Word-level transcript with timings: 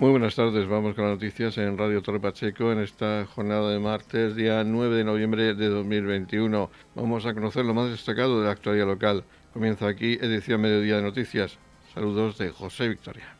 Muy 0.00 0.10
buenas 0.10 0.36
tardes, 0.36 0.68
vamos 0.68 0.94
con 0.94 1.06
las 1.06 1.14
noticias 1.14 1.58
en 1.58 1.76
Radio 1.76 2.00
Torre 2.02 2.20
Pacheco 2.20 2.70
en 2.70 2.78
esta 2.78 3.26
jornada 3.26 3.72
de 3.72 3.80
martes, 3.80 4.36
día 4.36 4.62
9 4.62 4.94
de 4.94 5.02
noviembre 5.02 5.54
de 5.54 5.68
2021. 5.68 6.70
Vamos 6.94 7.26
a 7.26 7.34
conocer 7.34 7.64
lo 7.64 7.74
más 7.74 7.90
destacado 7.90 8.38
de 8.38 8.46
la 8.46 8.52
actualidad 8.52 8.86
local. 8.86 9.24
Comienza 9.52 9.88
aquí 9.88 10.12
edición 10.20 10.60
Mediodía 10.60 10.98
de 10.98 11.02
Noticias. 11.02 11.58
Saludos 11.92 12.38
de 12.38 12.50
José 12.50 12.86
Victoria. 12.88 13.37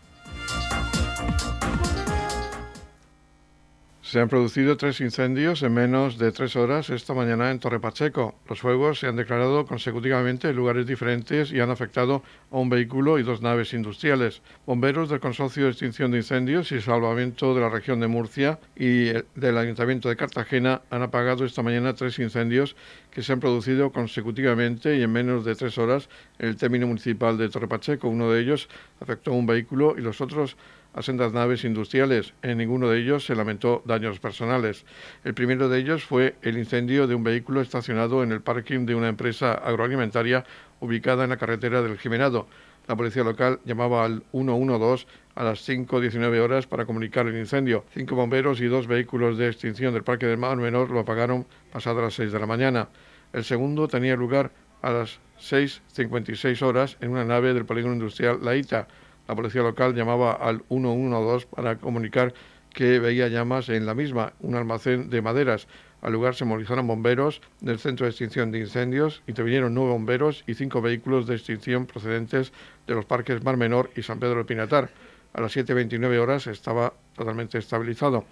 Se 4.09 4.20
han 4.20 4.30
producido 4.30 4.79
tres 4.79 5.02
incendios 5.02 5.62
en 5.62 5.74
menos 5.74 6.16
de 6.16 6.32
tres 6.32 6.56
horas 6.56 6.88
esta 6.88 7.12
mañana 7.12 7.50
en 7.50 7.59
Torre 7.59 7.79
Pacheco. 7.79 8.34
Los 8.48 8.59
fuegos 8.59 9.00
se 9.00 9.06
han 9.06 9.16
declarado 9.16 9.66
consecutivamente 9.66 10.48
en 10.48 10.56
lugares 10.56 10.86
diferentes 10.86 11.52
y 11.52 11.61
han 11.61 11.68
afectado 11.68 12.23
a 12.50 12.56
un 12.56 12.70
vehículo 12.70 13.19
y 13.19 13.23
dos 13.23 13.42
naves 13.42 13.74
industriales. 13.74 14.41
Bomberos 14.64 15.10
del 15.10 15.20
Consorcio 15.20 15.64
de 15.64 15.73
Extinción 15.73 16.10
de 16.10 16.16
Incendios 16.16 16.73
y 16.73 16.80
Salvamento 16.80 17.55
de 17.55 17.60
la 17.60 17.69
región 17.69 18.00
de 18.00 18.06
Murcia 18.06 18.59
y 18.74 19.10
del 19.34 19.59
Ayuntamiento 19.59 20.09
de 20.09 20.16
Cartagena 20.16 20.80
han 20.88 21.02
apagado 21.02 21.45
esta 21.45 21.62
mañana 21.62 21.92
tres 21.92 22.19
incendios 22.19 22.77
que 23.11 23.22
se 23.22 23.34
han 23.34 23.41
producido 23.41 23.92
consecutivamente 23.92 24.97
y 24.97 25.02
en 25.02 25.12
menos 25.12 25.45
de 25.45 25.55
tres 25.55 25.77
horas 25.77 26.09
en 26.38 26.48
el 26.48 26.56
término 26.56 26.86
municipal 26.86 27.36
de 27.36 27.50
Torre 27.50 27.69
Pacheco. 27.69 28.09
Uno 28.09 28.30
de 28.30 28.41
ellos 28.41 28.70
afectó 29.00 29.33
a 29.33 29.34
un 29.34 29.45
vehículo 29.45 29.97
y 29.98 30.00
los 30.00 30.22
otros 30.22 30.56
a 30.95 31.02
sendas 31.02 31.33
naves 31.33 31.65
industriales. 31.65 32.34
En 32.42 32.59
ninguno 32.59 32.88
de 32.88 32.98
ellos 32.98 33.24
se 33.24 33.34
lamentó 33.34 33.83
daños 33.84 34.20
personales. 34.20 34.84
El 35.24 35.34
primero 35.34 35.69
de 35.69 35.78
ellos 35.78 36.05
fue 36.05 36.37
el 36.42 36.59
incendio 36.59 37.06
de 37.06 37.14
un 37.14 37.24
vehículo 37.24 37.61
estacionado 37.61 38.23
en 38.23 38.33
el 38.33 38.41
parking 38.41 38.87
de 38.87 38.95
una 38.95 39.09
empresa 39.09 39.52
agroalimentaria 39.52 40.45
ubicada 40.80 41.24
en 41.24 41.30
la 41.30 41.37
carretera 41.37 41.83
del 41.83 41.98
Jimenado. 41.98 42.47
La 42.88 42.97
policía 42.97 43.23
local 43.23 43.61
llamaba 43.66 44.06
al 44.06 44.23
112 44.33 45.06
a 45.34 45.44
las 45.44 45.69
5.19 45.69 46.41
horas 46.41 46.66
para 46.66 46.86
comunicar 46.86 47.27
el 47.27 47.36
incendio. 47.36 47.84
Cinco 47.92 48.16
bomberos 48.16 48.61
y 48.61 48.66
dos 48.66 48.86
vehículos 48.86 49.36
de 49.36 49.48
extinción 49.48 49.92
del 49.92 50.05
Parque 50.05 50.27
del 50.27 50.39
Mar 50.39 50.56
Menor 50.56 50.91
lo 50.91 51.00
apagaron 51.00 51.47
pasadas 51.70 52.03
las 52.03 52.14
6 52.14 52.33
de 52.33 52.41
la 52.41 52.47
mañana. 52.47 52.89
El 53.34 53.44
segundo 53.44 53.89
tenía 53.89 54.16
lugar 54.16 54.53
a 54.81 54.91
las 54.91 55.20
6.56 55.39 56.62
horas 56.62 56.97
en 57.00 57.11
una 57.11 57.25
nave 57.25 57.53
del 57.53 57.66
polígono 57.66 57.94
industrial 57.94 58.39
La 58.42 58.56
Ita. 58.56 58.89
La 59.29 59.37
policía 59.37 59.62
local 59.62 59.95
llamaba 59.95 60.33
al 60.33 60.62
112 60.69 61.47
para 61.55 61.77
comunicar 61.77 62.33
que 62.73 62.98
veía 62.98 63.29
llamas 63.29 63.69
en 63.69 63.84
la 63.84 63.95
misma, 63.95 64.33
un 64.41 64.55
almacén 64.55 65.11
de 65.11 65.21
maderas. 65.21 65.69
Al 66.01 66.12
lugar 66.12 66.34
se 66.34 66.45
movilizaron 66.45 66.87
bomberos 66.87 67.43
del 67.61 67.79
Centro 67.79 68.06
de 68.06 68.11
Extinción 68.11 68.51
de 68.51 68.61
Incendios, 68.61 69.23
intervinieron 69.27 69.75
nueve 69.75 69.91
bomberos 69.91 70.45
y 70.47 70.55
cinco 70.55 70.81
vehículos 70.81 71.27
de 71.27 71.34
extinción 71.34 71.87
procedentes 71.87 72.53
de 72.87 72.95
los 72.95 73.05
parques 73.05 73.45
Mar 73.45 73.56
Menor 73.56 73.91
y 73.97 74.03
San 74.03 74.19
Pedro 74.19 74.37
del 74.37 74.47
Pinatar. 74.47 74.91
A 75.34 75.43
las 75.43 75.55
7.29 75.55 76.19
horas 76.19 76.47
estaba 76.47 76.95
totalmente 77.15 77.59
estabilizado 77.59 78.25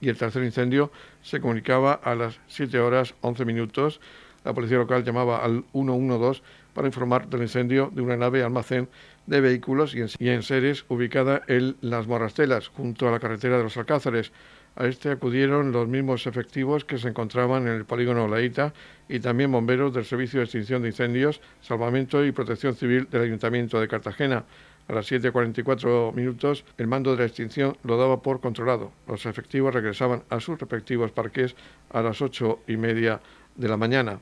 y 0.00 0.10
el 0.10 0.18
tercer 0.18 0.44
incendio 0.44 0.90
se 1.22 1.40
comunicaba 1.40 1.94
a 1.94 2.14
las 2.14 2.38
7 2.48 2.78
horas 2.80 3.14
11 3.22 3.44
minutos. 3.46 4.00
La 4.44 4.52
policía 4.52 4.76
local 4.76 5.02
llamaba 5.02 5.42
al 5.42 5.64
112 5.72 6.42
para 6.74 6.86
informar 6.86 7.28
del 7.28 7.42
incendio 7.42 7.90
de 7.92 8.02
una 8.02 8.16
nave 8.16 8.42
almacén 8.42 8.88
de 9.26 9.40
vehículos 9.40 9.94
y 9.94 10.28
en, 10.28 10.42
seres 10.42 10.84
ubicada 10.88 11.42
en 11.48 11.76
Las 11.80 12.06
Morrastelas, 12.06 12.68
junto 12.68 13.08
a 13.08 13.10
la 13.10 13.20
carretera 13.20 13.56
de 13.56 13.62
los 13.62 13.76
Alcázares. 13.76 14.32
A 14.76 14.86
este 14.86 15.10
acudieron 15.10 15.72
los 15.72 15.88
mismos 15.88 16.26
efectivos 16.26 16.84
que 16.84 16.98
se 16.98 17.08
encontraban 17.08 17.68
en 17.68 17.74
el 17.74 17.84
polígono 17.84 18.28
Laíta 18.28 18.74
y 19.08 19.20
también 19.20 19.52
bomberos 19.52 19.94
del 19.94 20.04
Servicio 20.04 20.40
de 20.40 20.44
Extinción 20.44 20.82
de 20.82 20.88
Incendios, 20.88 21.40
Salvamento 21.62 22.24
y 22.24 22.32
Protección 22.32 22.74
Civil 22.74 23.08
del 23.08 23.22
Ayuntamiento 23.22 23.80
de 23.80 23.88
Cartagena. 23.88 24.44
A 24.88 24.92
las 24.92 25.10
7.44 25.10 26.12
minutos, 26.12 26.64
el 26.76 26.88
mando 26.88 27.12
de 27.12 27.18
la 27.18 27.24
extinción 27.24 27.78
lo 27.84 27.96
daba 27.96 28.20
por 28.20 28.40
controlado. 28.40 28.92
Los 29.06 29.24
efectivos 29.24 29.72
regresaban 29.72 30.24
a 30.28 30.40
sus 30.40 30.58
respectivos 30.58 31.12
parques 31.12 31.56
a 31.90 32.02
las 32.02 32.20
ocho 32.20 32.58
y 32.66 32.76
media 32.76 33.20
de 33.54 33.68
la 33.68 33.78
mañana. 33.78 34.18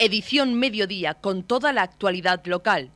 Edición 0.00 0.54
Mediodía 0.58 1.14
con 1.14 1.44
toda 1.44 1.72
la 1.72 1.82
actualidad 1.82 2.44
local. 2.46 2.90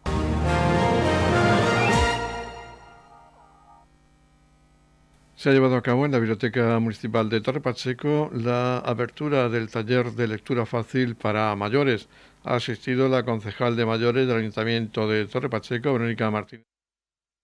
Se 5.37 5.51
ha 5.51 5.53
llevado 5.53 5.77
a 5.77 5.83
cabo 5.83 6.05
en 6.05 6.11
la 6.11 6.19
Biblioteca 6.19 6.77
Municipal 6.81 7.29
de 7.29 7.41
Torre 7.41 7.61
Pacheco 7.61 8.29
la 8.35 8.79
apertura 8.79 9.49
del 9.49 9.71
taller 9.71 10.11
de 10.11 10.27
lectura 10.27 10.67
fácil 10.67 11.15
para 11.15 11.55
mayores. 11.55 12.09
Ha 12.43 12.57
asistido 12.57 13.09
la 13.09 13.25
concejal 13.25 13.77
de 13.77 13.87
mayores 13.87 14.27
del 14.27 14.39
Ayuntamiento 14.39 15.09
de 15.09 15.27
Torre 15.27 15.49
Pacheco, 15.49 15.93
Verónica 15.93 16.29
Martínez. 16.33 16.67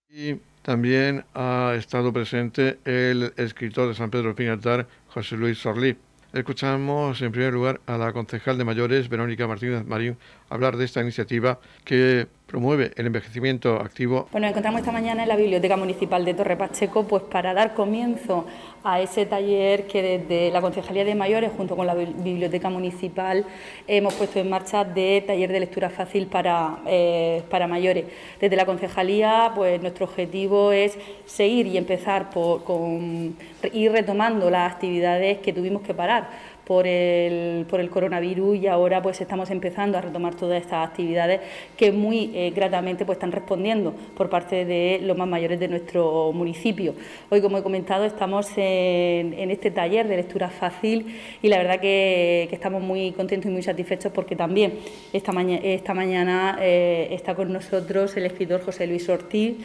Y 0.09 0.35
también 0.63 1.25
ha 1.35 1.75
estado 1.77 2.13
presente 2.13 2.81
el 2.85 3.33
escritor 3.37 3.87
de 3.87 3.95
San 3.95 4.11
Pedro 4.11 4.35
Pinatar, 4.35 4.89
José 5.07 5.37
Luis 5.37 5.59
Sorlí. 5.59 5.97
Escuchamos 6.35 7.23
en 7.23 7.31
primer 7.31 7.53
lugar 7.53 7.81
a 7.87 7.97
la 7.97 8.13
concejal 8.13 8.59
de 8.59 8.65
mayores, 8.65 9.09
Verónica 9.09 9.47
Martínez 9.47 9.87
Marín, 9.87 10.19
hablar 10.55 10.77
de 10.77 10.85
esta 10.85 11.03
iniciativa 11.03 11.59
que 11.85 12.29
promueve 12.47 12.93
el 12.97 13.07
envejecimiento 13.07 13.81
activo. 13.81 14.29
Bueno, 14.31 14.47
encontramos 14.47 14.81
esta 14.81 14.93
mañana 14.93 15.25
en 15.25 15.29
la 15.29 15.35
Biblioteca 15.35 15.77
Municipal 15.77 16.25
de 16.25 16.35
Torre 16.35 16.57
Pacheco 16.57 17.03
pues 17.05 17.25
para 17.25 17.53
dar 17.53 17.75
comienzo 17.75 18.47
a 18.85 19.01
ese 19.01 19.27
taller 19.27 19.89
que 19.89 20.19
desde 20.19 20.53
la 20.53 20.61
Concejalía 20.61 21.05
de 21.05 21.17
Mayores 21.17 21.51
junto 21.57 21.75
con 21.75 21.87
la 21.89 21.95
Biblioteca 21.95 22.71
Municipal 22.71 23.45
hemos 23.89 24.15
puesto 24.15 24.39
en 24.39 24.49
marcha 24.49 24.85
de 24.85 25.25
taller 25.27 25.51
de 25.51 25.61
lectura 25.61 25.91
fácil 25.91 26.29
para, 26.29 26.79
eh, 26.87 27.43
para 27.51 27.67
mayores. 27.67 28.05
Desde 28.41 28.55
la 28.55 28.67
Concejalía 28.67 29.51
pues 29.57 29.83
nuestro 29.83 30.05
objetivo 30.05 30.71
es 30.71 30.97
seguir 31.27 31.67
y 31.67 31.77
empezar 31.77 32.31
por, 32.31 32.63
con 32.63 33.35
ir 33.73 33.91
retomando 33.91 34.49
las 34.51 34.73
actividades 34.73 35.39
que 35.39 35.53
tuvimos 35.53 35.83
que 35.83 35.95
parar 35.95 36.54
por 36.67 36.87
el, 36.87 37.67
por 37.67 37.81
el 37.81 37.91
coronavirus 37.91 38.57
y 38.57 38.67
ahora 38.67 39.03
pues 39.03 39.21
estamos 39.21 39.51
empezando 39.51 39.99
a 39.99 40.01
retomar 40.01 40.35
todas 40.35 40.61
estas 40.61 40.89
actividades 40.89 41.41
que 41.77 41.93
muy 41.93 42.31
eh, 42.35 42.53
gratamente 42.55 43.05
pues 43.05 43.17
están 43.17 43.33
respondiendo 43.33 43.95
por 44.17 44.31
parte 44.31 44.65
de 44.65 45.01
los 45.03 45.17
más 45.17 45.29
mayores 45.29 45.61
de 45.61 45.69
nuestro 45.69 46.33
municipio. 46.33 46.95
Hoy, 47.31 47.41
como 47.41 47.59
he 47.59 47.63
comentado, 47.63 48.05
estamos 48.05 48.49
en, 48.57 49.51
este 49.51 49.71
taller 49.71 50.09
de 50.09 50.17
lectura 50.17 50.49
fácil 50.49 51.21
y 51.43 51.49
la 51.49 51.59
verdad 51.59 51.81
que, 51.81 52.49
estamos 52.51 52.83
muy 52.83 53.13
contentos 53.13 53.51
y 53.51 53.53
muy 53.53 53.63
satisfechos 53.63 54.13
porque 54.13 54.37
también 54.37 54.75
esta, 55.13 55.33
esta 55.63 55.93
mañana 55.93 56.59
eh, 56.61 57.09
está 57.11 57.35
con 57.35 57.53
nosotros 57.53 58.17
el 58.17 58.27
escritor 58.27 58.65
José 58.65 58.87
Luis 58.87 59.09
Ortiz. 59.09 59.57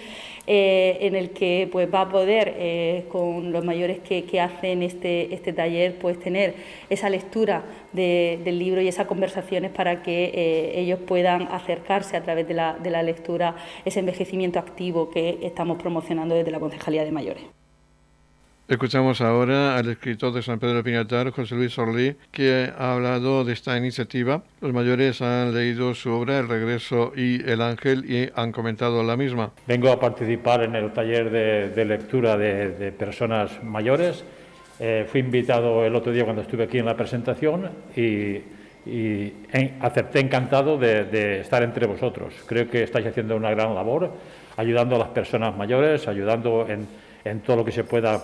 Eh, 0.52 0.98
en 1.06 1.16
el 1.16 1.30
que 1.30 1.70
pues, 1.72 1.94
va 1.94 2.02
a 2.02 2.10
poder, 2.10 2.56
eh, 2.58 3.06
con 3.10 3.52
los 3.52 3.64
mayores 3.64 4.00
que, 4.00 4.42
hacen 4.42 4.82
este, 4.82 5.32
este 5.32 5.54
taller, 5.54 6.00
pues 6.00 6.20
tener 6.20 6.56
esa 6.90 7.08
lectura 7.08 7.62
del 7.94 8.58
libro 8.58 8.82
y 8.82 8.88
esas 8.88 9.06
conversaciones 9.06 9.70
para 9.70 10.02
que 10.02 10.32
eh, 10.34 10.80
ellos 10.80 10.98
puedan 11.06 11.44
acercarse 11.52 12.18
a 12.18 12.24
través 12.24 12.48
de 12.48 12.56
la, 12.56 12.74
de 12.74 12.90
la 12.90 13.04
lectura 13.04 13.58
ese 13.86 14.00
envejecimiento 14.00 14.58
activo 14.58 15.12
que 15.12 15.38
estamos 15.44 15.78
promocionando 15.78 16.34
desde 16.34 16.50
la 16.50 16.59
Concejalía 16.59 17.04
de 17.04 17.12
Mayores. 17.12 17.59
Escuchamos 18.69 19.19
ahora 19.19 19.78
al 19.78 19.90
escritor 19.90 20.31
de 20.31 20.44
San 20.44 20.59
Pedro 20.59 20.75
de 20.75 20.84
Pinatar, 20.84 21.31
José 21.31 21.56
Luis 21.56 21.75
Orlí, 21.80 22.16
que 22.31 22.72
ha 22.78 22.94
hablado 22.94 23.44
de 23.44 23.52
esta 23.52 23.75
iniciativa. 23.75 24.44
Los 24.62 24.74
mayores 24.74 25.24
han 25.24 25.56
leído 25.56 25.96
su 25.96 26.12
obra 26.12 26.38
El 26.38 26.47
regreso 26.47 27.12
y 27.16 27.44
El 27.50 27.63
ángel 27.63 28.06
y 28.06 28.29
han 28.35 28.52
comentado 28.52 29.02
la 29.02 29.18
misma. 29.18 29.53
Vengo 29.66 29.91
a 29.91 30.00
participar 30.00 30.62
en 30.62 30.75
el 30.75 30.91
taller 30.94 31.31
de, 31.31 31.84
lectura 31.84 32.38
de, 32.38 32.91
personas 32.91 33.63
mayores. 33.63 34.24
Eh, 34.79 35.08
fui 35.09 35.22
invitado 35.22 35.84
el 35.84 35.96
otro 35.96 36.12
día 36.12 36.24
cuando 36.24 36.44
estuve 36.44 36.66
aquí 36.66 36.78
en 36.78 36.85
la 36.85 36.96
presentación 36.96 37.72
y, 37.96 38.44
acepté 39.81 40.19
encantado 40.19 40.78
de, 40.78 41.40
estar 41.41 41.63
entre 41.63 41.88
vosotros. 41.88 42.35
Creo 42.46 42.70
que 42.70 42.84
estáis 42.84 43.08
haciendo 43.08 43.35
una 43.35 43.49
gran 43.49 43.73
labor, 43.73 44.11
ayudando 44.58 44.96
a 44.96 44.99
las 44.99 45.09
personas 45.09 45.58
mayores, 45.58 46.08
ayudando 46.08 46.67
en, 46.70 46.88
en 47.26 47.40
todo 47.40 47.58
lo 47.58 47.66
que 47.66 47.72
se 47.72 47.84
pueda 47.84 48.22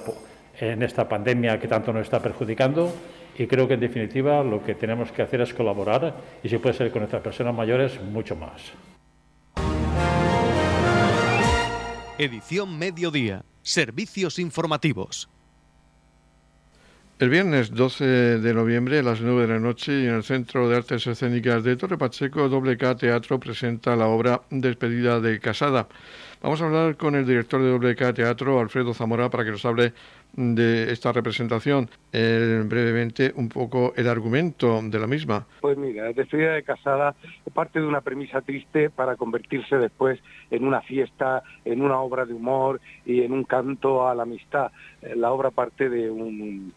en 0.60 0.84
esta 0.84 1.08
pandemia 1.08 1.60
que 1.60 1.68
tanto 1.68 1.92
nos 1.92 2.04
está 2.04 2.22
perjudicando 2.22 2.94
y 3.38 3.48
creo 3.48 3.68
que 3.68 3.74
en 3.74 3.82
definitiva 3.82 4.44
lo 4.44 4.64
que 4.64 4.76
tenemos 4.76 5.12
que 5.12 5.22
hacer 5.22 5.42
es 5.42 5.54
colaborar 5.54 6.16
y 6.44 6.50
si 6.50 6.58
puede 6.58 6.76
ser 6.76 6.92
con 6.92 7.02
nuestras 7.02 7.22
personas 7.22 7.54
mayores, 7.54 8.00
mucho 8.02 8.36
más. 8.36 8.74
Edición 12.18 12.80
Mediodía. 12.80 13.44
Servicios 13.62 14.40
informativos. 14.40 15.28
El 17.18 17.30
viernes 17.30 17.74
12 17.74 18.40
de 18.40 18.54
noviembre 18.54 19.00
a 19.00 19.04
las 19.04 19.22
9 19.22 19.44
de 19.44 19.48
la 19.48 19.60
noche 19.60 20.02
y 20.02 20.06
en 20.06 20.16
el 20.16 20.24
Centro 20.24 20.68
de 20.68 20.76
Artes 20.76 21.08
Escénicas 21.08 21.64
de 21.64 21.78
Torre 21.78 21.98
Pacheco, 21.98 22.50
WK 22.50 22.98
Teatro 22.98 23.40
presenta 23.40 23.96
la 23.96 24.08
obra 24.08 24.42
Despedida 24.50 25.20
de 25.20 25.40
Casada. 25.40 25.88
Vamos 26.46 26.62
a 26.62 26.68
hablar 26.68 26.96
con 26.96 27.16
el 27.16 27.26
director 27.26 27.60
de 27.60 27.72
WK 27.72 28.14
Teatro, 28.14 28.60
Alfredo 28.60 28.94
Zamora, 28.94 29.32
para 29.32 29.44
que 29.44 29.50
nos 29.50 29.66
hable 29.66 29.94
de 30.34 30.92
esta 30.92 31.12
representación. 31.12 31.90
brevemente, 32.12 33.34
un 33.36 33.50
poco 33.50 33.94
el 33.96 34.08
argumento 34.08 34.80
de 34.84 35.00
la 35.00 35.08
misma. 35.08 35.48
Pues 35.62 35.76
mira, 35.76 36.14
Despedida 36.14 36.54
de 36.54 36.62
Casada 36.62 37.16
parte 37.52 37.80
de 37.80 37.88
una 37.88 38.02
premisa 38.02 38.42
triste 38.42 38.92
para 38.92 39.16
convertirse 39.16 39.78
después 39.78 40.20
en 40.52 40.68
una 40.68 40.82
fiesta, 40.82 41.42
en 41.66 41.82
una 41.82 42.00
obra 42.00 42.26
de 42.28 42.36
humor 42.36 42.80
y 43.08 43.24
en 43.24 43.32
un 43.32 43.46
canto 43.46 44.08
a 44.08 44.14
la 44.14 44.22
amistad. 44.22 44.72
Eh, 45.02 45.16
la 45.16 45.32
obra 45.32 45.50
parte 45.50 45.90
de 45.90 46.12
un 46.12 46.72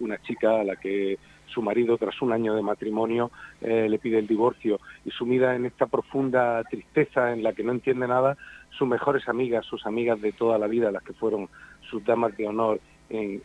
una 0.00 0.18
chica 0.22 0.60
a 0.60 0.64
la 0.64 0.74
que 0.74 1.18
su 1.46 1.62
marido, 1.62 1.96
tras 1.96 2.20
un 2.20 2.32
año 2.32 2.54
de 2.54 2.62
matrimonio, 2.62 3.30
eh, 3.60 3.88
le 3.88 3.98
pide 3.98 4.18
el 4.18 4.26
divorcio 4.26 4.80
y 5.04 5.10
sumida 5.10 5.54
en 5.54 5.66
esta 5.66 5.86
profunda 5.86 6.62
tristeza 6.64 7.32
en 7.32 7.42
la 7.42 7.52
que 7.52 7.62
no 7.62 7.72
entiende 7.72 8.08
nada, 8.08 8.36
sus 8.76 8.88
mejores 8.88 9.28
amigas, 9.28 9.64
sus 9.66 9.86
amigas 9.86 10.20
de 10.20 10.32
toda 10.32 10.58
la 10.58 10.66
vida, 10.66 10.90
las 10.90 11.02
que 11.02 11.12
fueron 11.12 11.48
sus 11.90 12.04
damas 12.04 12.36
de 12.36 12.46
honor 12.46 12.80
en, 13.08 13.42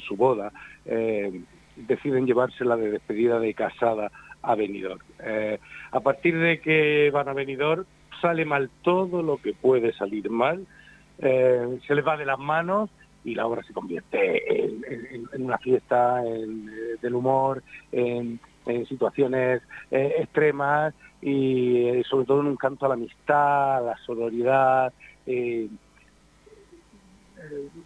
su 0.00 0.16
boda, 0.16 0.52
eh, 0.84 1.40
deciden 1.76 2.26
llevársela 2.26 2.76
de 2.76 2.90
despedida 2.90 3.38
de 3.38 3.54
casada 3.54 4.10
a 4.42 4.54
Benidorm. 4.54 5.00
Eh, 5.20 5.58
a 5.92 6.00
partir 6.00 6.38
de 6.38 6.60
que 6.60 7.10
van 7.12 7.28
a 7.28 7.32
Benidorm, 7.32 7.84
sale 8.20 8.44
mal 8.44 8.70
todo 8.82 9.22
lo 9.22 9.38
que 9.38 9.52
puede 9.54 9.92
salir 9.92 10.30
mal, 10.30 10.66
se 11.18 11.94
les 11.94 12.06
va 12.06 12.16
de 12.16 12.26
las 12.26 12.38
manos 12.38 12.90
y 13.24 13.34
la 13.34 13.46
obra 13.46 13.62
se 13.62 13.72
convierte 13.72 14.64
en, 14.64 15.28
una 15.38 15.58
fiesta 15.58 16.20
del 16.20 17.14
humor, 17.14 17.62
en, 17.92 18.40
situaciones 18.88 19.62
eh, 19.90 20.14
extremas 20.18 20.94
y 21.20 21.86
eh, 21.86 22.04
sobre 22.08 22.26
todo 22.26 22.40
en 22.40 22.46
un 22.48 22.56
canto 22.56 22.86
a 22.86 22.88
la 22.88 22.94
amistad, 22.94 23.76
a 23.76 23.80
la 23.80 23.96
sororidad, 24.04 24.92
eh, 25.26 25.68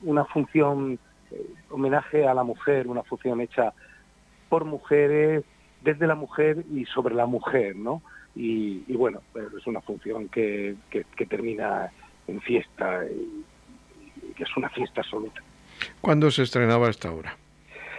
una 0.03 0.25
función, 0.25 0.99
homenaje 1.71 2.27
a 2.27 2.35
la 2.35 2.45
mujer, 2.45 2.87
una 2.87 3.03
función 3.03 3.41
hecha 3.41 3.73
por 4.49 4.65
mujeres, 4.65 5.45
desde 5.83 6.07
la 6.07 6.15
mujer 6.15 6.65
y 6.73 6.85
sobre 6.87 7.15
la 7.15 7.27
mujer, 7.27 7.77
¿no? 7.77 8.03
Y, 8.35 8.81
bueno, 8.95 9.21
es 9.35 9.67
una 9.67 9.81
función 9.81 10.29
que, 10.29 10.77
que 10.91 11.27
termina 11.27 11.91
en 12.29 12.41
fiesta. 12.41 13.01
Que 14.37 14.45
es 14.45 14.57
una 14.57 14.69
fiesta 14.69 15.01
absoluta. 15.01 15.43
¿Cuándo 16.01 16.31
se 16.31 16.43
estrenaba 16.43 16.89
esta 16.89 17.11
obra? 17.11 17.37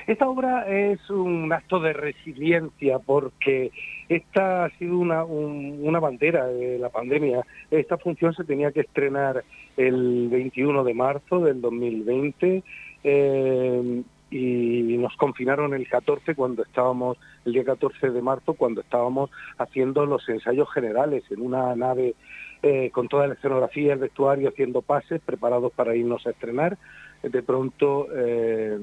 Esta 0.09 0.27
obra 0.27 0.67
es 0.67 1.07
un 1.11 1.53
acto 1.53 1.79
de 1.79 1.93
resiliencia 1.93 2.97
porque 2.97 3.71
esta 4.09 4.65
ha 4.65 4.69
sido 4.79 4.97
una, 4.97 5.23
una 5.23 5.99
bandera 5.99 6.47
de 6.47 6.79
la 6.79 6.89
pandemia. 6.89 7.45
Esta 7.69 7.95
función 7.99 8.33
se 8.33 8.43
tenía 8.43 8.71
que 8.71 8.79
estrenar 8.79 9.43
el 9.77 10.27
21 10.29 10.83
de 10.83 10.93
marzo 10.95 11.41
del 11.41 11.61
2020 11.61 12.63
eh, 13.03 14.03
y 14.31 14.97
nos 14.97 15.15
confinaron 15.15 15.75
el 15.75 15.87
14 15.87 16.33
cuando 16.33 16.63
estábamos, 16.63 17.19
el 17.45 17.53
día 17.53 17.65
14 17.65 18.09
de 18.09 18.21
marzo, 18.23 18.55
cuando 18.55 18.81
estábamos 18.81 19.29
haciendo 19.59 20.07
los 20.07 20.27
ensayos 20.27 20.73
generales 20.73 21.23
en 21.29 21.41
una 21.41 21.75
nave 21.75 22.15
eh, 22.63 22.89
con 22.89 23.09
toda 23.09 23.27
la 23.27 23.35
escenografía, 23.35 23.93
el 23.93 23.99
vestuario, 23.99 24.49
haciendo 24.49 24.81
pases, 24.81 25.21
preparados 25.21 25.71
para 25.71 25.95
irnos 25.95 26.25
a 26.25 26.31
estrenar. 26.31 26.79
De 27.21 27.43
pronto 27.43 28.07
eh, 28.11 28.79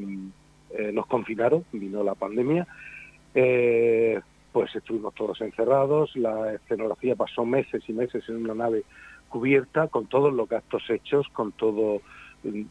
eh, 0.76 0.93
nos 0.93 1.06
confinaron, 1.06 1.64
vino 1.73 2.02
la 2.02 2.14
pandemia, 2.14 2.67
pues 4.52 4.75
estuvimos 4.75 5.14
todos 5.14 5.40
encerrados, 5.43 6.17
la 6.17 6.55
escenografía 6.55 7.14
pasó 7.14 7.44
meses 7.44 7.82
y 7.87 7.93
meses 7.93 8.25
en 8.28 8.37
una 8.37 8.55
nave 8.55 8.84
cubierta, 9.28 9.88
con 9.88 10.06
todos 10.06 10.32
los 10.32 10.49
gastos 10.49 10.82
hechos, 10.88 11.26
con 11.34 11.52
todo 11.52 12.00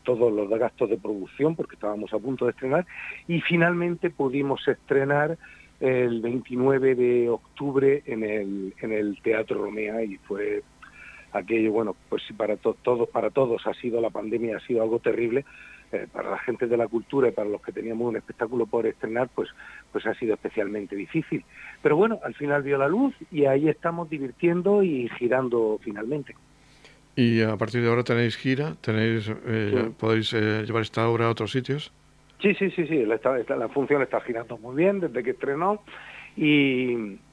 todos 0.03 0.31
los 0.31 0.49
gastos 0.49 0.89
de 0.89 0.97
producción 0.97 1.55
porque 1.55 1.75
estábamos 1.75 2.13
a 2.13 2.19
punto 2.19 2.45
de 2.45 2.51
estrenar 2.51 2.85
y 3.27 3.41
finalmente 3.41 4.09
pudimos 4.09 4.65
estrenar 4.67 5.37
el 5.79 6.21
29 6.21 6.95
de 6.95 7.29
octubre 7.29 8.03
en 8.05 8.23
el, 8.23 8.73
en 8.79 8.91
el 8.93 9.21
Teatro 9.21 9.63
Romea 9.63 10.03
y 10.03 10.17
fue 10.17 10.63
aquello, 11.33 11.71
bueno, 11.71 11.95
pues 12.09 12.23
para 12.37 12.55
todos, 12.57 13.09
para 13.09 13.29
todos 13.29 13.67
ha 13.67 13.73
sido 13.73 13.99
la 13.99 14.09
pandemia, 14.09 14.57
ha 14.57 14.61
sido 14.61 14.81
algo 14.81 14.99
terrible, 14.99 15.43
eh, 15.95 16.07
para 16.11 16.29
la 16.29 16.37
gente 16.39 16.67
de 16.67 16.77
la 16.77 16.87
cultura 16.87 17.29
y 17.29 17.31
para 17.31 17.49
los 17.49 17.61
que 17.61 17.71
teníamos 17.71 18.07
un 18.07 18.17
espectáculo 18.17 18.65
por 18.65 18.85
estrenar, 18.85 19.29
pues, 19.33 19.49
pues 19.91 20.05
ha 20.05 20.13
sido 20.15 20.33
especialmente 20.33 20.95
difícil. 20.95 21.43
Pero 21.81 21.95
bueno, 21.95 22.19
al 22.23 22.33
final 22.33 22.63
vio 22.63 22.77
la 22.77 22.87
luz 22.87 23.13
y 23.31 23.45
ahí 23.45 23.69
estamos 23.69 24.09
divirtiendo 24.09 24.83
y 24.83 25.09
girando 25.17 25.79
finalmente. 25.83 26.35
Y 27.15 27.41
a 27.41 27.55
partir 27.55 27.81
de 27.81 27.89
ahora 27.89 28.03
tenéis 28.03 28.35
gira, 28.35 28.75
tenéis, 28.81 29.31
eh, 29.45 29.91
podéis 29.97 30.33
eh, 30.33 30.63
llevar 30.65 30.81
esta 30.81 31.07
obra 31.07 31.27
a 31.27 31.29
otros 31.29 31.51
sitios. 31.51 31.91
Sí, 32.41 32.53
sí, 32.55 32.69
sí, 32.71 32.85
sí, 32.87 33.05
la, 33.05 33.19
la 33.55 33.69
función 33.69 34.01
está 34.01 34.19
girando 34.19 34.57
muy 34.57 34.75
bien 34.75 34.99
desde 34.99 35.23
que 35.23 35.31
estrenó 35.31 35.81
y, 36.35 36.91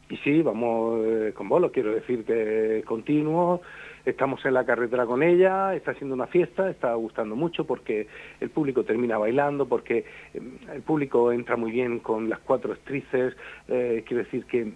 y 0.08 0.16
sí, 0.22 0.40
vamos 0.42 1.00
con 1.34 1.48
bolo, 1.48 1.72
quiero 1.72 1.92
decir 1.92 2.24
que 2.24 2.84
continuo, 2.86 3.60
estamos 4.04 4.44
en 4.44 4.54
la 4.54 4.64
carretera 4.64 5.06
con 5.06 5.22
ella, 5.22 5.74
está 5.74 5.92
haciendo 5.92 6.14
una 6.14 6.26
fiesta, 6.26 6.68
está 6.70 6.94
gustando 6.94 7.36
mucho 7.36 7.66
porque 7.66 8.08
el 8.40 8.50
público 8.50 8.84
termina 8.84 9.18
bailando, 9.18 9.66
porque 9.66 10.04
em, 10.34 10.58
el 10.72 10.82
público 10.82 11.32
entra 11.32 11.56
muy 11.56 11.70
bien 11.70 12.00
con 12.00 12.28
las 12.28 12.40
cuatro 12.40 12.72
actrices, 12.72 13.36
eh, 13.68 14.04
quiero 14.06 14.24
decir 14.24 14.44
que 14.46 14.72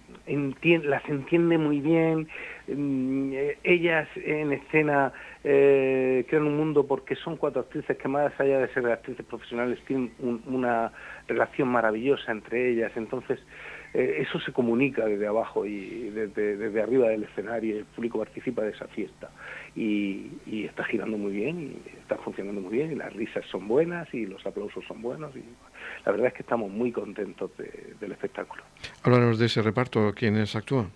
las 0.83 1.07
entiende 1.09 1.57
muy 1.57 1.81
bien, 1.81 2.27
em, 2.67 3.33
eh, 3.33 3.57
ellas 3.63 4.07
en 4.15 4.53
escena 4.53 5.11
eh, 5.43 6.25
crean 6.27 6.45
un 6.45 6.57
mundo 6.57 6.85
porque 6.85 7.15
son 7.15 7.37
cuatro 7.37 7.61
actrices 7.61 7.97
que 7.97 8.07
más 8.07 8.37
allá 8.39 8.59
de 8.59 8.67
ser 8.73 8.85
actrices 8.87 9.25
profesionales 9.25 9.79
tienen 9.87 10.11
una 10.45 10.91
relación 11.27 11.67
maravillosa 11.67 12.31
entre 12.31 12.71
ellas, 12.71 12.91
entonces 12.95 13.39
eh, 13.93 14.17
eso 14.19 14.39
se 14.39 14.51
comunica 14.51 15.05
desde 15.05 15.27
abajo 15.27 15.65
y 15.65 16.09
desde, 16.09 16.81
arriba 16.81 17.09
del 17.09 17.23
escenario, 17.23 17.75
y 17.75 17.79
el 17.79 17.85
público 17.85 18.19
participa 18.19 18.63
de 18.63 18.71
esa 18.71 18.87
fiesta 18.87 19.29
y, 19.75 20.31
está 20.65 20.83
girando 20.83 21.17
muy 21.17 21.31
bien 21.31 21.59
y 21.59 21.89
está 21.99 22.17
funcionando 22.17 22.61
muy 22.61 22.71
bien 22.71 22.91
y 22.91 22.95
las 22.95 23.13
risas 23.13 23.45
son 23.49 23.67
buenas 23.67 24.11
y 24.13 24.25
los 24.25 24.45
aplausos 24.45 24.83
son 24.85 25.01
buenos 25.01 25.35
y 25.35 25.43
la 26.05 26.11
verdad 26.11 26.27
es 26.27 26.33
que 26.33 26.41
estamos 26.41 26.69
muy 26.69 26.91
contentos 26.91 27.51
del 27.57 28.11
espectáculo. 28.11 28.63
Háblanos 29.03 29.39
de 29.39 29.45
ese 29.45 29.61
reparto, 29.61 30.13
¿quiénes 30.13 30.55
actúan? 30.55 30.91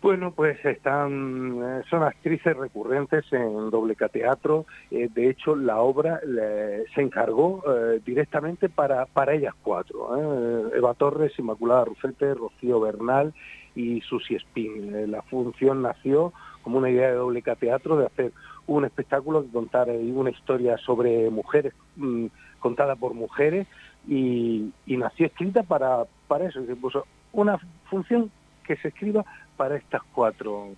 Bueno, 0.00 0.30
pues 0.30 0.64
están, 0.64 1.60
eh, 1.60 1.82
son 1.90 2.04
actrices 2.04 2.56
recurrentes 2.56 3.24
en 3.32 3.68
doble 3.68 3.96
Teatro. 3.96 4.64
Eh, 4.92 5.08
de 5.12 5.28
hecho, 5.28 5.56
la 5.56 5.80
obra 5.80 6.20
se 6.94 7.02
encargó 7.02 7.64
eh, 7.66 8.00
directamente 8.06 8.68
para, 8.68 9.06
para 9.06 9.34
ellas 9.34 9.54
cuatro. 9.60 10.70
Eva 10.72 10.94
Torres, 10.94 11.36
Inmaculada 11.38 11.86
Rufete, 11.86 12.32
Rocío 12.34 12.78
Bernal 12.78 13.34
y 13.74 14.00
Susi 14.02 14.36
Espín. 14.36 15.10
la 15.10 15.22
función 15.22 15.82
nació 15.82 16.32
como 16.62 16.78
una 16.78 16.90
idea 16.90 17.08
de 17.08 17.14
doble 17.14 17.42
Teatro 17.42 17.96
de 17.96 18.06
hacer 18.06 18.32
un 18.68 18.84
espectáculo 18.84 19.42
que 19.42 19.50
contara 19.50 19.92
una 19.94 20.30
historia 20.30 20.76
sobre 20.78 21.28
mujeres, 21.28 21.72
mm, 21.96 22.26
contada 22.60 22.94
por 22.94 23.14
mujeres, 23.14 23.66
y, 24.06 24.72
nació 24.86 25.26
escrita 25.26 25.64
para, 25.64 26.04
para 26.28 26.46
eso. 26.46 26.64
Se 26.64 26.76
puso 26.76 27.04
una 27.32 27.58
función 27.90 28.30
que 28.64 28.76
se 28.76 28.88
escriba 28.88 29.24
para 29.58 29.76
estas 29.76 30.02
cuatro 30.14 30.70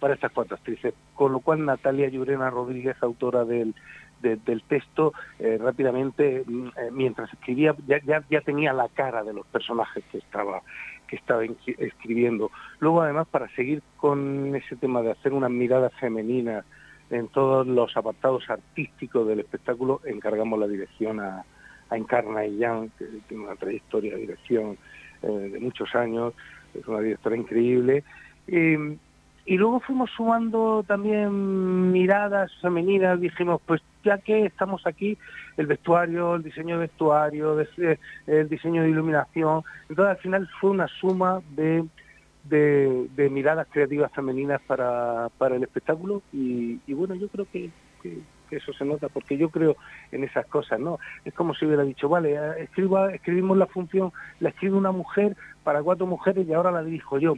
para 0.00 0.14
estas 0.14 0.30
cuatro 0.32 0.54
actrices, 0.54 0.94
con 1.14 1.32
lo 1.32 1.40
cual 1.40 1.64
Natalia 1.64 2.08
Llurena 2.08 2.50
Rodríguez, 2.50 2.96
autora 3.02 3.44
del, 3.44 3.74
del 4.22 4.62
texto, 4.62 5.12
eh, 5.40 5.58
rápidamente, 5.60 6.44
mm, 6.46 6.66
eh, 6.68 6.90
mientras 6.92 7.32
escribía, 7.32 7.74
ya, 7.86 8.22
ya, 8.30 8.40
tenía 8.42 8.72
la 8.72 8.88
cara 8.88 9.24
de 9.24 9.32
los 9.32 9.44
personajes 9.46 10.04
que 10.12 10.18
estaba, 10.18 10.62
que 11.08 11.16
estaba 11.16 11.42
escribiendo. 11.78 12.52
Luego, 12.78 13.02
además, 13.02 13.26
para 13.28 13.48
seguir 13.56 13.82
con 13.96 14.54
ese 14.54 14.76
tema 14.76 15.02
de 15.02 15.10
hacer 15.10 15.32
una 15.32 15.48
mirada 15.48 15.90
femenina 15.90 16.64
en 17.10 17.26
todos 17.26 17.66
los 17.66 17.96
apartados 17.96 18.48
artísticos 18.48 19.26
del 19.26 19.40
espectáculo, 19.40 20.00
encargamos 20.04 20.60
la 20.60 20.68
dirección 20.68 21.18
a, 21.20 21.44
a 21.90 21.96
Encarna 21.96 22.44
Illán, 22.44 22.90
que 22.98 23.06
tiene 23.28 23.44
una 23.44 23.56
trayectoria 23.56 24.14
de 24.14 24.20
dirección 24.20 24.78
eh, 25.22 25.26
de 25.26 25.58
muchos 25.58 25.94
años, 25.94 26.34
es 26.74 26.86
una 26.86 27.00
directora 27.00 27.36
increíble, 27.36 28.04
y 28.48 29.56
luego 29.56 29.80
fuimos 29.80 30.10
sumando 30.10 30.84
también 30.86 31.92
miradas 31.92 32.50
femeninas, 32.60 33.20
dijimos, 33.20 33.60
pues 33.64 33.82
ya 34.04 34.18
que 34.18 34.46
estamos 34.46 34.86
aquí, 34.86 35.16
el 35.56 35.66
vestuario, 35.66 36.34
el 36.34 36.42
diseño 36.42 36.76
de 36.76 36.86
vestuario, 36.86 37.58
el 38.26 38.48
diseño 38.48 38.82
de 38.82 38.90
iluminación, 38.90 39.62
entonces 39.88 40.16
al 40.16 40.22
final 40.22 40.48
fue 40.60 40.70
una 40.70 40.88
suma 40.88 41.40
de, 41.50 41.84
miradas 43.30 43.66
creativas 43.70 44.12
femeninas 44.12 44.60
para, 44.66 45.30
el 45.54 45.62
espectáculo 45.62 46.22
y, 46.32 46.78
bueno, 46.92 47.14
yo 47.14 47.28
creo 47.28 47.46
que, 47.50 47.70
que 48.48 48.56
eso 48.56 48.72
se 48.72 48.84
nota, 48.84 49.08
porque 49.08 49.36
yo 49.36 49.50
creo 49.50 49.76
en 50.10 50.24
esas 50.24 50.46
cosas, 50.46 50.80
¿no? 50.80 50.98
Es 51.24 51.34
como 51.34 51.54
si 51.54 51.66
hubiera 51.66 51.84
dicho, 51.84 52.08
vale, 52.08 52.34
eh, 52.34 52.62
escriba, 52.64 53.12
escribimos 53.12 53.56
la 53.56 53.66
función, 53.66 54.12
la 54.40 54.50
escribe 54.50 54.76
una 54.76 54.92
mujer 54.92 55.36
para 55.64 55.82
cuatro 55.82 56.06
mujeres 56.06 56.46
y 56.46 56.52
ahora 56.52 56.70
la 56.70 56.82
dirijo 56.82 57.18
yo. 57.18 57.34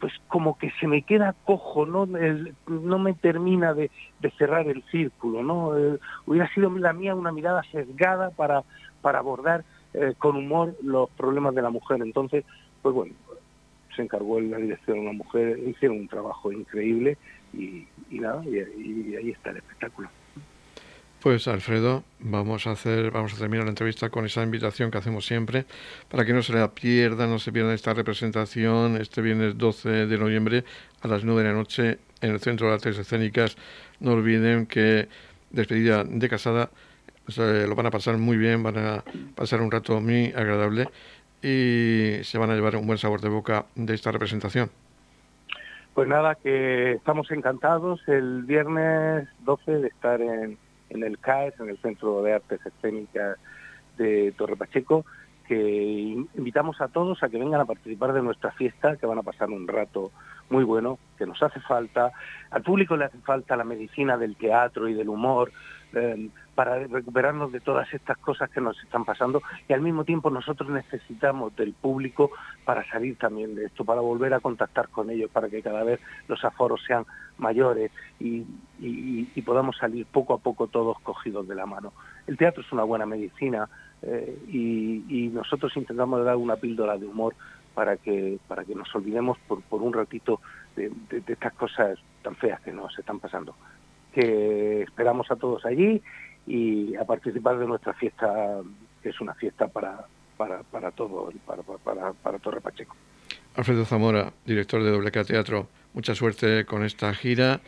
Pues 0.00 0.12
como 0.28 0.56
que 0.56 0.70
se 0.80 0.86
me 0.86 1.02
queda 1.02 1.34
cojo, 1.44 1.84
¿no? 1.84 2.06
no 2.06 2.98
me 2.98 3.12
termina 3.12 3.74
de, 3.74 3.90
cerrar 4.38 4.66
el 4.66 4.82
círculo, 4.90 5.42
¿no? 5.42 5.76
Eh, 5.76 5.98
hubiera 6.26 6.52
sido 6.54 6.70
la 6.70 6.94
mía 6.94 7.14
una 7.14 7.32
mirada 7.32 7.62
sesgada 7.70 8.30
para, 8.30 8.64
para 9.02 9.18
abordar 9.18 9.62
eh, 9.92 10.14
con 10.18 10.36
humor 10.36 10.74
los 10.82 11.10
problemas 11.10 11.54
de 11.54 11.62
la 11.62 11.70
mujer. 11.70 12.00
Entonces, 12.00 12.44
pues 12.80 12.94
bueno, 12.94 13.12
se 13.94 14.02
encargó 14.02 14.38
en 14.38 14.50
la 14.50 14.58
dirección 14.58 15.00
una 15.00 15.12
mujer, 15.12 15.58
hicieron 15.58 15.98
un 15.98 16.08
trabajo 16.08 16.52
increíble 16.52 17.18
y, 17.52 17.86
nada, 18.10 18.44
y, 18.44 19.16
ahí 19.16 19.30
está 19.30 19.50
el 19.50 19.58
espectáculo. 19.58 20.08
Pues 21.22 21.46
Alfredo, 21.48 22.02
vamos 22.18 22.66
a 22.66 22.70
hacer, 22.70 23.10
vamos 23.10 23.34
a 23.34 23.36
terminar 23.36 23.64
la 23.64 23.70
entrevista 23.72 24.08
con 24.08 24.24
esa 24.24 24.42
invitación 24.42 24.90
que 24.90 24.96
hacemos 24.96 25.26
siempre 25.26 25.66
para 26.10 26.24
que 26.24 26.32
no 26.32 26.42
se 26.42 26.54
la 26.54 26.68
pierda, 26.68 27.26
no 27.26 27.38
se 27.38 27.52
pierda 27.52 27.74
esta 27.74 27.92
representación 27.92 28.96
este 28.96 29.20
viernes 29.20 29.58
12 29.58 30.06
de 30.06 30.18
noviembre 30.18 30.64
a 31.02 31.08
las 31.08 31.22
9 31.22 31.42
de 31.42 31.48
la 31.48 31.54
noche 31.54 31.98
en 32.22 32.30
el 32.30 32.40
Centro 32.40 32.68
de 32.68 32.72
Artes 32.72 32.96
Escénicas. 32.96 33.58
No 34.00 34.12
olviden 34.12 34.64
que 34.64 35.08
despedida 35.50 36.04
de 36.04 36.26
casada 36.30 36.70
lo 37.36 37.74
van 37.74 37.86
a 37.86 37.90
pasar 37.90 38.16
muy 38.16 38.38
bien, 38.38 38.62
van 38.62 38.78
a 38.78 39.04
pasar 39.34 39.60
un 39.60 39.70
rato 39.70 40.00
muy 40.00 40.32
agradable 40.34 40.88
y 41.42 42.24
se 42.24 42.38
van 42.38 42.50
a 42.50 42.54
llevar 42.54 42.76
un 42.76 42.86
buen 42.86 42.98
sabor 42.98 43.20
de 43.20 43.28
boca 43.28 43.66
de 43.74 43.92
esta 43.92 44.10
representación. 44.10 44.70
Pues 45.92 46.08
nada, 46.08 46.34
que 46.36 46.92
estamos 46.92 47.30
encantados 47.30 48.00
el 48.08 48.44
viernes 48.44 49.28
12 49.44 49.70
de 49.70 49.88
estar 49.88 50.22
en, 50.22 50.56
en 50.90 51.02
el 51.02 51.18
CAES, 51.18 51.58
en 51.60 51.70
el 51.70 51.78
Centro 51.78 52.22
de 52.22 52.34
Artes 52.34 52.60
Escénicas 52.64 53.38
de 53.96 54.32
Torre 54.36 54.56
Pacheco, 54.56 55.04
que 55.46 56.16
invitamos 56.36 56.80
a 56.80 56.88
todos 56.88 57.22
a 57.22 57.28
que 57.28 57.38
vengan 57.38 57.60
a 57.60 57.64
participar 57.64 58.12
de 58.12 58.22
nuestra 58.22 58.52
fiesta, 58.52 58.96
que 58.96 59.06
van 59.06 59.18
a 59.18 59.22
pasar 59.22 59.50
un 59.50 59.66
rato 59.66 60.12
muy 60.48 60.64
bueno, 60.64 60.98
que 61.18 61.26
nos 61.26 61.42
hace 61.42 61.60
falta, 61.60 62.12
al 62.50 62.62
público 62.62 62.96
le 62.96 63.06
hace 63.06 63.18
falta 63.18 63.56
la 63.56 63.64
medicina 63.64 64.16
del 64.16 64.36
teatro 64.36 64.88
y 64.88 64.94
del 64.94 65.08
humor, 65.08 65.50
eh, 65.94 66.28
para 66.54 66.78
recuperarnos 66.86 67.52
de 67.52 67.60
todas 67.60 67.92
estas 67.94 68.18
cosas 68.18 68.50
que 68.50 68.60
nos 68.60 68.78
están 68.82 69.04
pasando 69.04 69.42
y 69.66 69.72
al 69.72 69.80
mismo 69.80 70.04
tiempo 70.04 70.28
nosotros 70.28 70.68
necesitamos 70.68 71.56
del 71.56 71.72
público 71.72 72.30
para 72.64 72.84
salir 72.90 73.16
también 73.16 73.54
de 73.54 73.64
esto, 73.64 73.84
para 73.84 74.00
volver 74.00 74.34
a 74.34 74.40
contactar 74.40 74.88
con 74.88 75.08
ellos, 75.10 75.30
para 75.30 75.48
que 75.48 75.62
cada 75.62 75.82
vez 75.84 76.00
los 76.28 76.44
aforos 76.44 76.82
sean 76.86 77.06
mayores 77.38 77.90
y, 78.18 78.44
podamos 79.44 79.78
salir 79.78 80.06
poco 80.06 80.34
a 80.34 80.38
poco 80.38 80.68
todos 80.68 81.00
cogidos 81.00 81.48
de 81.48 81.54
la 81.56 81.66
mano. 81.66 81.92
El 82.26 82.36
teatro 82.36 82.62
es 82.62 82.70
una 82.72 82.84
buena 82.84 83.06
medicina 83.06 83.68
eh, 84.02 84.38
y, 84.48 85.28
nosotros 85.32 85.76
intentamos 85.76 86.24
dar 86.24 86.36
una 86.36 86.56
píldora 86.56 86.98
de 86.98 87.06
humor 87.06 87.34
para 87.74 87.96
que, 87.96 88.38
para 88.46 88.64
que 88.64 88.74
nos 88.74 88.94
olvidemos 88.94 89.38
por, 89.48 89.62
por 89.62 89.82
un 89.82 89.92
ratito 89.92 90.40
de 90.76 90.92
estas 91.26 91.54
cosas 91.54 91.98
tan 92.22 92.36
feas 92.36 92.60
que 92.60 92.72
nos 92.72 92.96
están 92.98 93.18
pasando 93.18 93.54
que 94.10 94.82
esperamos 94.82 95.30
a 95.30 95.36
todos 95.36 95.64
allí 95.64 96.02
y 96.46 96.96
a 96.96 97.04
participar 97.04 97.58
de 97.58 97.66
nuestra 97.66 97.94
fiesta, 97.94 98.60
que 99.02 99.10
es 99.10 99.20
una 99.20 99.34
fiesta 99.34 99.68
para, 99.68 100.04
para, 100.36 100.62
para 100.64 100.90
todo, 100.90 101.30
para, 101.46 101.62
para, 101.62 102.12
para 102.12 102.38
Torre 102.38 102.60
Pacheco. 102.60 102.96
Alfredo 103.56 103.84
Zamora, 103.84 104.32
director 104.44 104.82
de 104.82 104.92
WK 104.92 105.26
Teatro, 105.26 105.66
mucha 105.92 106.14
suerte 106.14 106.64
con 106.64 106.84
esta 106.84 107.12
gira 107.14 107.60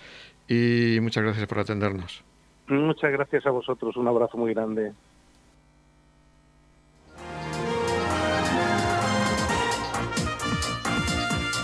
y 0.48 0.98
muchas 1.00 1.24
gracias 1.24 1.46
por 1.46 1.58
atendernos. 1.58 2.22
Muchas 2.68 3.12
gracias 3.12 3.44
a 3.46 3.50
vosotros, 3.50 3.96
un 3.96 4.08
abrazo 4.08 4.38
muy 4.38 4.54
grande. 4.54 4.92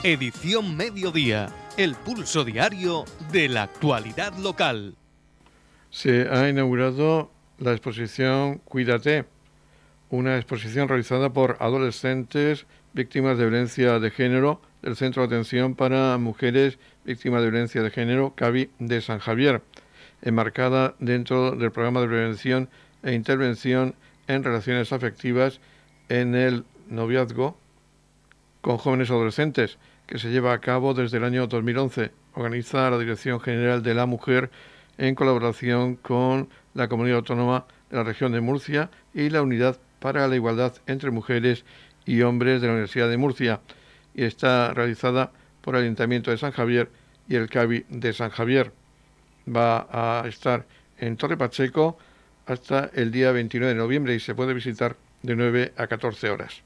Edición 0.04 0.76
Mediodía, 0.76 1.48
el 1.78 1.94
pulso 1.94 2.44
diario 2.44 3.04
de 3.30 3.48
la 3.48 3.62
actualidad 3.62 4.36
local. 4.36 4.96
Se 5.90 6.28
ha 6.28 6.48
inaugurado 6.48 7.30
la 7.58 7.70
exposición 7.70 8.60
Cuídate, 8.64 9.26
una 10.10 10.36
exposición 10.36 10.88
realizada 10.88 11.32
por 11.32 11.56
adolescentes 11.60 12.66
víctimas 12.94 13.38
de 13.38 13.44
violencia 13.44 14.00
de 14.00 14.10
género 14.10 14.60
del 14.82 14.96
Centro 14.96 15.22
de 15.22 15.28
Atención 15.28 15.76
para 15.76 16.18
Mujeres 16.18 16.80
Víctimas 17.04 17.42
de 17.42 17.50
Violencia 17.50 17.80
de 17.80 17.90
Género, 17.90 18.34
CAVI 18.34 18.70
de 18.80 19.00
San 19.00 19.20
Javier, 19.20 19.62
enmarcada 20.20 20.96
dentro 20.98 21.52
del 21.52 21.70
programa 21.70 22.00
de 22.00 22.08
prevención 22.08 22.68
e 23.04 23.12
intervención 23.12 23.94
en 24.26 24.42
relaciones 24.42 24.92
afectivas 24.92 25.60
en 26.08 26.34
el 26.34 26.64
noviazgo 26.88 27.56
con 28.62 28.78
jóvenes 28.78 29.10
adolescentes, 29.10 29.78
que 30.08 30.18
se 30.18 30.30
lleva 30.30 30.54
a 30.54 30.60
cabo 30.60 30.94
desde 30.94 31.18
el 31.18 31.24
año 31.24 31.46
2011. 31.46 32.10
Organiza 32.32 32.90
la 32.90 32.98
Dirección 32.98 33.40
General 33.40 33.82
de 33.82 33.94
la 33.94 34.06
Mujer 34.06 34.50
en 34.96 35.14
colaboración 35.14 35.96
con 35.96 36.48
la 36.74 36.88
Comunidad 36.88 37.18
Autónoma 37.18 37.66
de 37.90 37.98
la 37.98 38.04
Región 38.04 38.32
de 38.32 38.40
Murcia 38.40 38.90
y 39.12 39.28
la 39.28 39.42
Unidad 39.42 39.78
para 40.00 40.26
la 40.26 40.34
Igualdad 40.34 40.72
entre 40.86 41.10
Mujeres 41.10 41.64
y 42.06 42.22
Hombres 42.22 42.62
de 42.62 42.68
la 42.68 42.72
Universidad 42.72 43.10
de 43.10 43.18
Murcia 43.18 43.60
y 44.14 44.24
está 44.24 44.72
realizada 44.72 45.30
por 45.60 45.76
el 45.76 45.82
Ayuntamiento 45.82 46.30
de 46.30 46.38
San 46.38 46.52
Javier 46.52 46.90
y 47.28 47.36
el 47.36 47.50
CABI 47.50 47.84
de 47.90 48.12
San 48.14 48.30
Javier. 48.30 48.72
Va 49.46 49.88
a 49.90 50.26
estar 50.26 50.64
en 50.98 51.18
Torre 51.18 51.36
Pacheco 51.36 51.98
hasta 52.46 52.90
el 52.94 53.10
día 53.10 53.30
29 53.32 53.74
de 53.74 53.78
noviembre 53.78 54.14
y 54.14 54.20
se 54.20 54.34
puede 54.34 54.54
visitar 54.54 54.96
de 55.22 55.36
9 55.36 55.74
a 55.76 55.86
14 55.86 56.30
horas. 56.30 56.62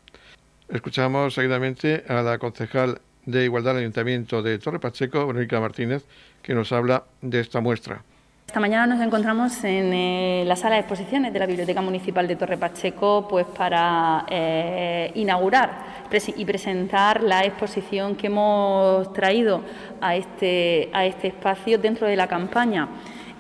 Escuchamos 0.69 1.35
seguidamente 1.35 2.05
a 2.07 2.23
la 2.23 2.39
concejal 2.39 3.01
de 3.27 3.45
Igualdad 3.45 3.73
del 3.73 3.81
Ayuntamiento 3.81 4.43
de 4.43 4.59
Torre 4.59 4.79
Pacheco, 4.79 5.27
Verónica 5.27 5.61
Martínez, 5.61 6.05
que 6.43 6.55
nos 6.55 6.73
habla 6.73 7.05
de 7.21 7.41
esta 7.41 7.61
muestra. 7.61 8.03
Esta 8.47 8.61
mañana 8.61 8.87
nos 8.87 9.03
encontramos 9.03 9.65
en 9.65 9.95
eh, 9.95 10.45
la 10.47 10.57
sala 10.57 10.75
de 10.75 10.81
exposiciones 10.83 11.33
de 11.33 11.39
la 11.39 11.47
Biblioteca 11.47 11.81
Municipal 11.81 12.29
de 12.29 12.37
Torre 12.37 12.59
Pacheco 12.59 13.27
pues, 13.27 13.47
para 13.47 14.27
eh, 14.29 15.11
inaugurar 15.15 16.03
y 16.37 16.45
presentar 16.45 17.23
la 17.23 17.47
exposición 17.47 18.15
que 18.15 18.27
hemos 18.27 19.11
traído 19.15 19.63
a 20.03 20.17
este, 20.17 20.91
a 20.93 21.07
este 21.07 21.29
espacio 21.29 21.79
dentro 21.79 22.07
de 22.07 22.17
la 22.17 22.27
campaña. 22.27 22.89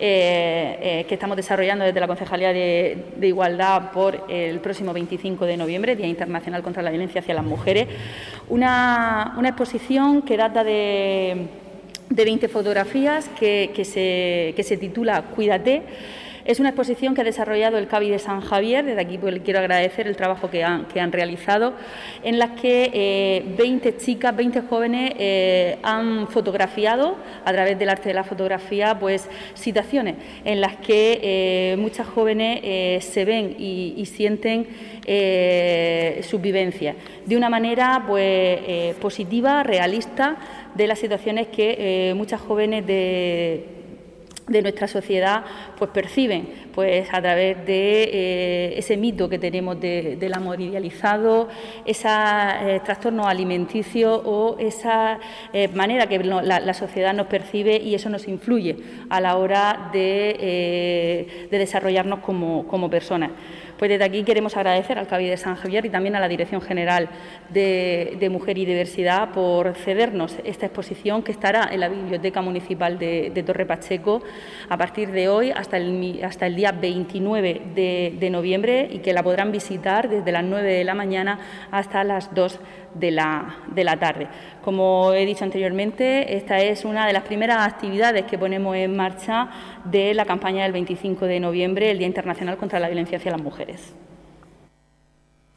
Eh, 0.05 1.05
que 1.07 1.15
estamos 1.15 1.37
desarrollando 1.37 1.85
desde 1.85 2.01
la 2.01 2.09
Concejalía 2.09 2.53
de, 2.53 3.05
Igualdad 3.23 3.93
por 3.93 4.25
el 4.29 4.59
próximo 4.59 4.93
25 4.93 5.47
de 5.47 5.57
noviembre, 5.57 5.95
Día 5.95 6.09
Internacional 6.09 6.63
contra 6.63 6.83
la 6.83 6.91
Violencia 6.91 7.21
hacia 7.21 7.35
las 7.35 7.45
Mujeres. 7.45 7.87
una 8.49 9.33
exposición 9.45 10.23
que 10.23 10.37
data 10.37 10.65
de 10.65 11.47
de 12.15 12.25
20 12.25 12.49
fotografías 12.49 13.29
que, 13.39 13.71
se, 13.85 14.53
que 14.55 14.63
se 14.63 14.77
titula 14.77 15.23
Cuídate. 15.35 15.83
Es 16.45 16.59
una 16.59 16.71
exposición 16.71 17.15
que 17.15 17.21
ha 17.21 17.25
desarrollado 17.25 17.79
el 17.79 17.87
CABI 17.87 18.11
de 18.11 18.19
San 18.19 18.41
Javier, 18.41 18.85
desde 18.85 19.01
aquí 19.01 19.17
pues, 19.17 19.41
quiero 19.45 19.61
agradecer 19.61 20.09
el 20.09 20.17
trabajo 20.17 20.51
que 20.51 20.65
han, 20.65 21.13
realizado, 21.13 21.75
en 22.25 22.39
las 22.39 22.61
que 22.61 23.45
20 23.57 23.89
eh, 23.89 23.97
chicas, 23.97 24.35
20 24.35 24.63
jóvenes 24.63 25.13
eh, 25.19 25.79
han 25.83 26.27
fotografiado 26.29 27.17
a 27.45 27.53
través 27.53 27.79
del 27.79 27.89
arte 27.89 28.09
de 28.09 28.15
la 28.15 28.25
fotografía 28.25 28.99
pues, 28.99 29.29
situaciones 29.55 30.17
en 30.45 30.61
las 30.61 30.77
que 30.77 31.21
eh, 31.23 31.77
muchas 31.79 32.09
jóvenes 32.09 33.05
se 33.05 33.25
ven 33.25 33.55
y, 33.59 34.05
sienten 34.07 34.67
sus 36.23 36.41
vivencias. 36.41 36.97
De 37.25 37.37
una 37.37 37.49
manera 37.49 38.05
pues, 38.07 38.97
positiva, 38.97 39.63
realista, 39.63 40.37
de 40.75 40.87
las 40.87 40.99
situaciones 40.99 41.47
que 41.49 42.13
muchas 42.17 42.41
jóvenes 42.41 42.87
de 42.87 43.82
de 44.49 44.63
nuestra 44.63 44.89
sociedad 44.89 45.45
pues 45.79 45.91
perciben 45.91 46.49
pues 46.75 47.09
a 47.13 47.21
través 47.21 47.65
de 47.67 48.03
eh, 48.05 48.75
ese 48.79 48.97
mito 48.97 49.29
que 49.29 49.39
tenemos 49.39 49.79
del 49.81 50.35
amor 50.35 50.61
idealizado, 50.61 51.49
ese 51.85 52.09
eh, 52.09 52.81
trastorno 52.85 53.29
alimenticio 53.29 54.15
o 54.15 54.59
esa 54.59 55.19
eh, 55.53 55.69
manera 55.69 56.07
que 56.07 56.19
la, 56.19 56.75
sociedad 56.75 57.13
nos 57.13 57.27
percibe 57.27 57.77
y 57.77 57.95
eso 57.95 58.09
nos 58.09 58.27
influye 58.29 58.77
a 59.11 59.21
la 59.21 59.37
hora 59.37 59.91
de, 59.93 61.49
desarrollarnos 61.51 62.21
como, 62.21 62.67
como 62.67 62.89
personas. 62.89 63.31
Pues 63.83 63.91
desde 63.91 64.05
aquí 64.05 64.23
queremos 64.23 64.57
agradecer 64.57 64.97
al 64.97 65.09
CABI 65.09 65.29
de 65.29 65.37
San 65.37 65.57
Javier 65.57 65.85
y 65.85 65.91
también 65.91 66.15
a 66.15 66.21
la 66.21 66.29
Dirección 66.29 66.61
General 66.61 67.09
de, 67.49 68.29
Mujer 68.31 68.57
y 68.57 68.65
Diversidad 68.65 69.31
por 69.33 69.75
cedernos 69.75 70.37
esta 70.45 70.67
exposición 70.67 71.25
que 71.25 71.33
estará 71.33 71.69
en 71.73 71.81
la 71.81 71.89
Biblioteca 71.89 72.43
Municipal 72.43 72.97
de, 72.97 73.43
Torre 73.45 73.67
Pacheco 73.67 74.23
a 74.69 74.77
partir 74.79 75.11
de 75.11 75.29
hoy 75.29 75.51
hasta 75.51 75.79
el, 75.79 76.55
día 76.55 76.71
29 76.71 77.62
de, 77.75 78.15
de 78.21 78.31
noviembre 78.31 78.89
y 78.89 79.01
que 79.01 79.12
la 79.12 79.25
podrán 79.25 79.51
visitar 79.51 80.09
desde 80.09 80.31
las 80.31 80.45
9 80.45 80.75
de 80.75 80.85
la 80.85 80.95
mañana 80.95 81.41
hasta 81.73 82.05
las 82.05 82.33
2 82.33 82.53
de 82.53 82.82
la, 83.01 83.57
de 83.75 83.85
la 83.85 83.99
tarde. 83.99 84.29
Como 84.63 85.13
he 85.13 85.27
dicho 85.27 85.45
anteriormente, 85.45 86.37
esta 86.37 86.59
es 86.61 86.85
una 86.85 87.07
de 87.07 87.13
las 87.13 87.23
primeras 87.25 87.67
actividades 87.67 88.25
que 88.25 88.39
ponemos 88.39 88.77
en 88.77 88.97
marcha 88.97 89.49
de 89.85 90.15
la 90.15 90.25
campaña 90.25 90.65
del 90.65 90.73
25 90.73 91.27
de 91.27 91.41
noviembre, 91.41 91.91
el 91.91 91.99
Día 91.99 92.07
Internacional 92.07 92.57
contra 92.57 92.79
la 92.79 92.89
Violencia 92.89 93.19
hacia 93.19 93.33
las 93.33 93.43
Mujeres. 93.43 93.95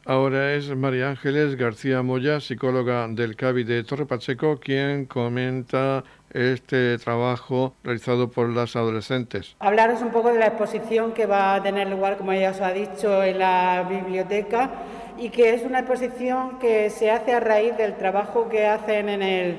Ahora 0.08 0.54
es 0.54 0.68
María 0.76 1.08
Ángeles 1.08 1.56
García 1.56 2.00
Moya, 2.00 2.38
psicóloga 2.38 3.08
del 3.08 3.34
CABI 3.34 3.64
de 3.64 3.82
Torre 3.82 4.06
Pacheco, 4.06 4.60
quien 4.60 5.06
comenta 5.06 6.04
este 6.30 6.96
trabajo 6.98 7.74
realizado 7.82 8.30
por 8.30 8.48
las 8.50 8.76
adolescentes. 8.76 9.56
Hablaros 9.58 10.02
un 10.02 10.10
poco 10.10 10.32
de 10.32 10.38
la 10.38 10.46
exposición 10.46 11.12
que 11.12 11.26
va 11.26 11.56
a 11.56 11.62
tener 11.62 11.88
lugar, 11.88 12.18
como 12.18 12.30
ella 12.30 12.52
os 12.52 12.60
ha 12.60 12.72
dicho, 12.72 13.20
en 13.24 13.40
la 13.40 13.84
biblioteca 13.88 14.70
y 15.18 15.30
que 15.30 15.54
es 15.54 15.62
una 15.62 15.80
exposición 15.80 16.58
que 16.58 16.90
se 16.90 17.10
hace 17.10 17.32
a 17.32 17.40
raíz 17.40 17.76
del 17.76 17.94
trabajo 17.94 18.48
que 18.48 18.66
hacen 18.66 19.08
en 19.08 19.22
el 19.22 19.58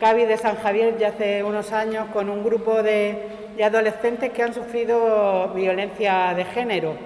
CABI 0.00 0.24
de 0.24 0.36
San 0.36 0.56
Javier 0.56 0.96
ya 0.98 1.08
hace 1.08 1.42
unos 1.44 1.72
años 1.72 2.06
con 2.12 2.28
un 2.28 2.42
grupo 2.42 2.82
de, 2.82 3.44
adolescentes 3.62 4.32
que 4.32 4.42
han 4.42 4.52
sufrido 4.52 5.52
violencia 5.54 6.34
de 6.34 6.44
género. 6.44 6.96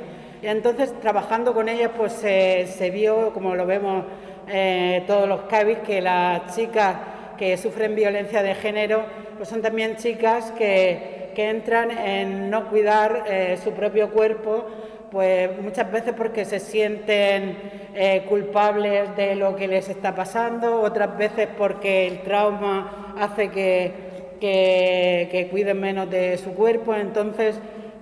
Y 0.42 0.46
entonces, 0.46 0.98
trabajando 1.00 1.52
con 1.52 1.68
ellas, 1.68 1.90
pues 1.96 2.12
se 2.12 2.90
vio, 2.90 3.32
como 3.32 3.54
lo 3.54 3.66
vemos 3.66 4.04
eh, 4.48 5.02
todos 5.06 5.28
los 5.28 5.42
CABIs, 5.42 5.78
que 5.80 6.00
las 6.00 6.54
chicas 6.54 6.96
que 7.36 7.56
sufren 7.56 7.94
violencia 7.94 8.42
de 8.42 8.54
género, 8.54 9.04
pues 9.36 9.48
son 9.48 9.60
también 9.60 9.96
chicas 9.96 10.52
que, 10.52 11.16
entran 11.38 11.92
en 11.92 12.50
no 12.50 12.68
cuidar 12.68 13.22
eh, 13.28 13.56
su 13.62 13.70
propio 13.70 14.10
cuerpo, 14.10 14.66
pues 15.10 15.50
muchas 15.60 15.90
veces 15.90 16.14
porque 16.16 16.44
se 16.44 16.60
sienten 16.60 17.56
eh, 17.94 18.24
culpables 18.28 19.16
de 19.16 19.34
lo 19.34 19.56
que 19.56 19.68
les 19.68 19.88
está 19.88 20.14
pasando, 20.14 20.80
otras 20.80 21.16
veces 21.16 21.48
porque 21.56 22.06
el 22.06 22.20
trauma 22.20 23.14
hace 23.18 23.50
que, 23.50 23.92
que, 24.40 25.28
que 25.30 25.48
cuiden 25.48 25.80
menos 25.80 26.10
de 26.10 26.36
su 26.38 26.54
cuerpo. 26.54 26.94
Entonces, 26.94 27.58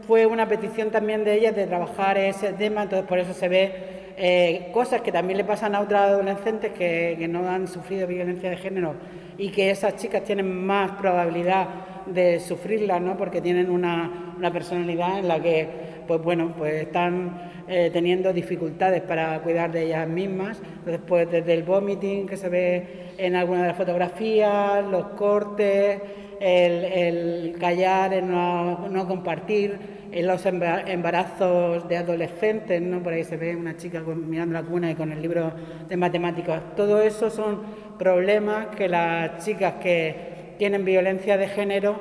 fue 0.07 0.27
una 0.27 0.49
petición 0.49 0.91
también 0.91 1.25
de 1.25 1.35
ellas 1.35 1.57
de 1.57 1.67
trabajar 1.67 2.17
ese 2.19 2.53
tema, 2.53 2.85
entonces 2.85 3.09
por 3.09 3.19
eso 3.19 3.33
se 3.33 3.49
ve 3.49 3.97
eh, 4.19 4.71
cosas 4.73 5.03
que 5.03 5.13
también 5.13 5.37
le 5.37 5.45
pasan 5.45 5.75
a 5.75 5.81
otras 5.81 6.03
adolescentes 6.03 6.73
que, 6.73 7.27
no 7.29 7.47
han 7.49 7.69
sufrido 7.69 8.07
violencia 8.07 8.49
de 8.49 8.57
género 8.57 8.95
y 9.37 9.51
que 9.51 9.71
esas 9.71 9.97
chicas 9.97 10.23
tienen 10.25 10.65
más 10.65 10.93
probabilidad 10.93 11.69
de 12.07 12.41
sufrirla, 12.41 12.99
¿no? 12.99 13.19
porque 13.19 13.43
tienen 13.43 13.69
una, 13.69 14.35
personalidad 14.53 15.19
en 15.19 15.29
la 15.29 15.41
que 15.41 15.69
pues 16.07 16.23
bueno, 16.23 16.55
pues 16.57 16.75
están 16.83 17.53
eh, 17.69 17.91
teniendo 17.93 18.33
dificultades 18.33 19.03
para 19.03 19.41
cuidar 19.41 19.73
de 19.73 19.85
ellas 19.85 20.09
mismas. 20.09 20.61
Entonces, 20.79 21.01
pues 21.07 21.31
desde 21.31 21.55
el 21.55 21.63
vomiting 21.63 22.27
que 22.27 22.37
se 22.37 22.49
ve 22.49 23.13
en 23.19 23.37
alguna 23.37 23.63
de 23.63 23.69
las 23.69 23.77
fotografías, 23.77 24.85
los 24.87 25.07
cortes, 25.09 26.01
el, 26.41 27.57
callar, 27.59 28.13
el 28.13 28.31
no 28.31 29.05
compartir, 29.09 29.97
en 30.13 30.27
los 30.27 30.47
embarazos 30.47 31.89
de 31.89 31.97
adolescentes, 31.97 32.81
¿no? 32.81 33.03
por 33.03 33.13
ahí 33.13 33.25
se 33.25 33.37
ve 33.37 33.55
una 33.57 33.77
chica 33.77 34.01
mirando 34.01 34.55
la 34.55 34.63
cuna 34.63 34.91
y 34.91 34.95
con 34.95 35.13
el 35.13 35.21
libro 35.21 35.53
de 35.89 35.97
matemáticas. 35.97 36.75
Todo 36.75 37.03
eso 37.03 37.29
son 37.29 37.61
problemas 37.99 38.69
que 38.69 38.89
las 38.89 39.45
chicas 39.45 39.75
que 39.75 40.55
tienen 40.59 40.85
violencia 40.85 41.37
de 41.37 41.49
género 41.49 41.97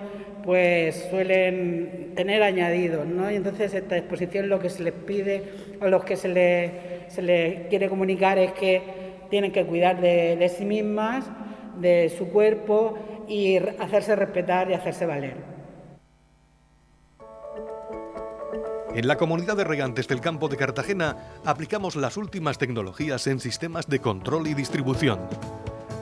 pues 0.45 1.07
suelen 1.09 2.13
tener 2.15 2.43
añadidos, 2.43 3.07
¿no? 3.07 3.31
Y 3.31 3.35
entonces 3.35 3.73
esta 3.73 3.97
exposición 3.97 4.47
lo 4.47 4.59
que 4.59 4.69
se 4.69 4.83
les 4.83 4.93
pide 4.93 5.43
o 5.81 5.87
lo 5.87 6.05
que 6.05 6.15
se 6.15 6.27
les, 6.27 7.13
se 7.13 7.65
quiere 7.69 7.89
comunicar 7.89 8.37
es 8.37 8.51
que 8.53 8.81
tienen 9.29 9.51
que 9.51 9.65
cuidar 9.65 9.99
de, 9.99 10.35
de 10.35 10.49
sí 10.49 10.65
mismas, 10.65 11.25
de 11.79 12.13
su 12.15 12.29
cuerpo 12.29 12.97
y 13.27 13.57
hacerse 13.57 14.15
respetar 14.15 14.69
y 14.69 14.75
hacerse 14.75 15.05
valer. 15.05 15.55
En 18.95 19.09
la 19.09 19.17
comunidad 19.17 19.57
de 19.57 19.65
regantes 19.65 20.07
del 20.07 20.21
campo 20.21 20.47
de 20.47 20.55
Cartagena 20.55 21.17
aplicamos 21.43 21.97
las 21.97 22.15
últimas 22.15 22.57
tecnologías 22.57 23.27
en 23.27 23.41
sistemas 23.41 23.87
de 23.87 23.99
control 23.99 24.47
y 24.47 24.53
distribución, 24.53 25.19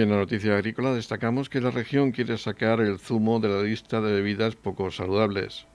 En 0.00 0.08
la 0.08 0.16
noticia 0.16 0.56
agrícola 0.56 0.94
destacamos 0.94 1.50
que 1.50 1.60
la 1.60 1.70
región 1.70 2.10
quiere 2.10 2.38
sacar 2.38 2.80
el 2.80 2.98
zumo 2.98 3.38
de 3.38 3.50
la 3.50 3.62
lista 3.62 4.00
de 4.00 4.14
bebidas 4.14 4.56
poco 4.56 4.90
saludables. 4.90 5.66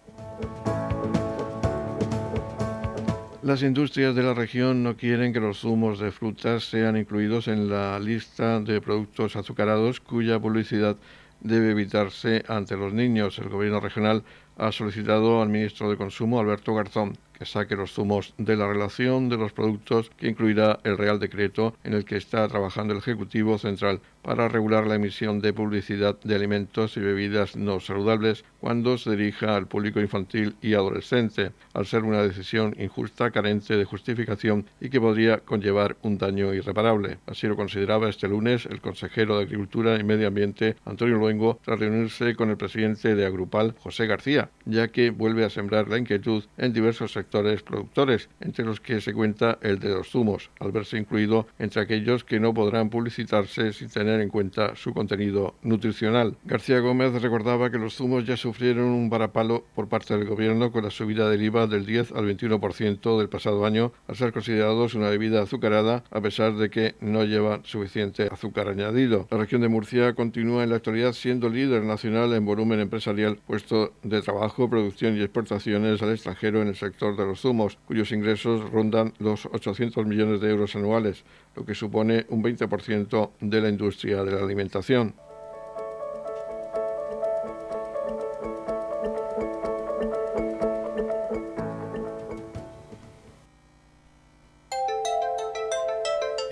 Las 3.44 3.62
industrias 3.62 4.16
de 4.16 4.24
la 4.24 4.34
región 4.34 4.82
no 4.82 4.98
quieren 4.98 5.32
que 5.32 5.40
los 5.40 5.60
zumos 5.60 6.00
de 6.00 6.12
frutas 6.12 6.64
sean 6.64 6.98
incluidos 6.98 7.48
en 7.48 7.70
la 7.70 8.00
lista 8.00 8.60
de 8.60 8.82
productos 8.82 9.36
azucarados 9.36 10.00
cuya 10.00 10.40
publicidad 10.40 10.98
debe 11.42 11.70
evitarse 11.70 12.44
ante 12.48 12.76
los 12.78 12.94
niños. 12.94 13.38
El 13.38 13.50
gobierno 13.50 13.80
regional 13.80 14.24
ha 14.58 14.72
solicitado 14.72 15.44
al 15.44 15.50
ministro 15.50 15.88
de 15.88 15.98
Consumo, 15.98 16.40
Alberto 16.40 16.74
Garzón, 16.74 17.16
que 17.38 17.46
saque 17.46 17.76
los 17.76 17.94
zumos 17.94 18.34
de 18.38 18.56
la 18.56 18.68
relación 18.68 19.30
de 19.30 19.38
los 19.38 19.54
productos 19.54 20.10
que 20.18 20.28
incluirá 20.28 20.80
el 20.84 20.98
Real 20.98 21.20
Decreto 21.20 21.76
en 21.84 21.94
el 21.94 22.06
que 22.06 22.18
está 22.18 22.48
trabajando 22.48 22.94
el 22.94 23.00
Ejecutivo 23.00 23.58
Central 23.58 24.02
para 24.22 24.48
regular 24.48 24.88
la 24.88 24.96
emisión 24.96 25.40
de 25.40 25.54
publicidad 25.54 26.20
de 26.24 26.36
alimentos 26.36 26.98
y 26.98 27.00
bebidas 27.00 27.56
no 27.56 27.80
saludables 27.80 28.44
cuando 28.60 28.98
se 28.98 29.16
dirija 29.16 29.56
al 29.56 29.68
público 29.68 30.00
infantil 30.00 30.56
y 30.62 30.74
adolescente, 30.74 31.52
al 31.74 31.86
ser 31.86 32.04
una 32.04 32.24
decisión 32.24 32.76
injusta, 32.80 33.30
carente 33.30 33.78
de 33.78 33.86
justificación 33.86 34.66
y 34.82 34.90
que 34.90 35.00
podría 35.00 35.38
conllevar 35.38 35.98
un 36.02 36.18
daño 36.18 36.54
irreparable. 36.54 37.20
Así 37.28 37.46
lo 37.48 37.56
consideraba 37.56 38.10
este 38.10 38.28
lunes 38.28 38.66
el 38.66 38.82
consejero 38.82 39.38
de 39.38 39.44
Agricultura 39.44 40.00
y 40.00 40.04
Medio 40.04 40.28
Ambiente, 40.28 40.76
Antonio 40.86 41.18
Luengo, 41.18 41.60
tras 41.64 41.80
reunirse 41.80 42.36
con 42.36 42.50
el 42.50 42.58
presidente 42.58 43.14
de 43.14 43.26
Agrupal, 43.26 43.76
José 43.80 44.08
García, 44.08 44.50
ya 44.66 44.88
que 44.88 45.12
vuelve 45.12 45.46
a 45.46 45.50
sembrar 45.50 45.88
la 45.88 46.00
inquietud 46.00 46.46
en 46.58 46.74
diversos 46.74 47.12
sectores 47.12 47.25
productores, 47.26 48.30
entre 48.40 48.66
los 48.66 48.80
que 48.80 49.02
se 49.02 49.14
cuenta 49.14 49.58
el 49.62 49.80
de 49.80 49.90
los 49.90 50.10
zumos, 50.10 50.50
al 50.60 50.72
verse 50.72 50.98
incluido 50.98 51.48
entre 51.60 51.82
aquellos 51.82 52.24
que 52.24 52.40
no 52.40 52.54
podrán 52.54 52.90
publicitarse 52.90 53.74
sin 53.74 53.90
tener 53.90 54.22
en 54.22 54.30
cuenta 54.30 54.76
su 54.76 54.94
contenido 54.94 55.56
nutricional. 55.62 56.38
García 56.46 56.80
Gómez 56.80 57.22
recordaba 57.22 57.70
que 57.70 57.78
los 57.78 57.96
zumos 57.96 58.26
ya 58.26 58.38
sufrieron 58.38 58.86
un 58.86 59.10
varapalo 59.10 59.66
por 59.76 59.88
parte 59.88 60.18
del 60.18 60.28
gobierno 60.28 60.72
con 60.72 60.84
la 60.84 60.92
subida 60.92 61.30
del 61.30 61.44
IVA 61.44 61.68
del 61.68 61.86
10 61.86 62.12
al 62.14 62.26
21% 62.26 63.18
del 63.18 63.30
pasado 63.30 63.66
año, 63.66 63.92
al 64.08 64.16
ser 64.16 64.32
considerados 64.32 64.94
una 64.96 65.10
bebida 65.10 65.42
azucarada, 65.42 66.04
a 66.12 66.22
pesar 66.22 66.56
de 66.56 66.70
que 66.70 66.96
no 67.02 67.24
lleva 67.24 67.62
suficiente 67.64 68.30
azúcar 68.32 68.70
añadido. 68.70 69.28
La 69.32 69.38
región 69.38 69.62
de 69.62 69.68
Murcia 69.68 70.14
continúa 70.14 70.64
en 70.64 70.70
la 70.70 70.78
actualidad 70.78 71.14
siendo 71.14 71.50
líder 71.50 71.84
nacional 71.84 72.34
en 72.34 72.46
volumen 72.46 72.80
empresarial, 72.80 73.40
puesto 73.48 73.94
de 74.04 74.22
trabajo, 74.22 74.70
producción 74.70 75.18
y 75.18 75.22
exportaciones 75.22 76.02
al 76.02 76.12
extranjero 76.12 76.62
en 76.62 76.70
el 76.70 76.76
sector 76.76 77.15
de 77.18 77.26
los 77.26 77.42
zumos, 77.42 77.78
cuyos 77.86 78.12
ingresos 78.12 78.70
rondan 78.72 79.14
los 79.20 79.46
800 79.46 80.06
millones 80.06 80.42
de 80.42 80.50
euros 80.50 80.76
anuales, 80.76 81.24
lo 81.56 81.66
que 81.66 81.76
supone 81.76 82.26
un 82.30 82.44
20% 82.44 83.32
de 83.40 83.62
la 83.62 83.70
industria 83.70 84.24
de 84.24 84.32
la 84.32 84.42
alimentación. 84.42 85.16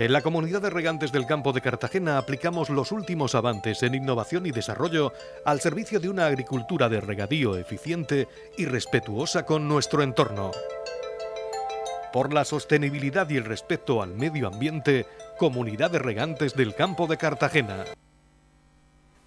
En 0.04 0.12
la 0.12 0.22
comunidad 0.22 0.62
de 0.62 0.70
regantes 0.70 1.14
del 1.14 1.26
campo 1.26 1.54
de 1.54 1.62
Cartagena 1.62 2.18
aplicamos 2.18 2.70
los 2.70 2.92
últimos 2.92 3.36
avances 3.36 3.84
en 3.84 3.96
innovación 3.96 4.46
y 4.46 4.52
desarrollo 4.52 5.14
al 5.46 5.62
servicio 5.62 6.02
de 6.02 6.10
una 6.10 6.26
agricultura 6.26 6.90
de 6.90 7.00
regadío 7.00 7.56
eficiente 7.56 8.28
y 8.58 8.66
respetuosa 8.66 9.46
con 9.46 9.66
nuestro 9.70 10.04
entorno 10.04 10.52
por 12.12 12.34
la 12.34 12.44
sostenibilidad 12.44 13.30
y 13.30 13.38
el 13.38 13.46
respeto 13.46 14.04
al 14.04 14.14
medio 14.14 14.48
ambiente, 14.50 15.06
Comunidad 15.40 15.90
de 15.92 16.00
Regantes 16.00 16.54
del 16.54 16.76
Campo 16.76 17.08
de 17.08 17.16
Cartagena. 17.16 17.86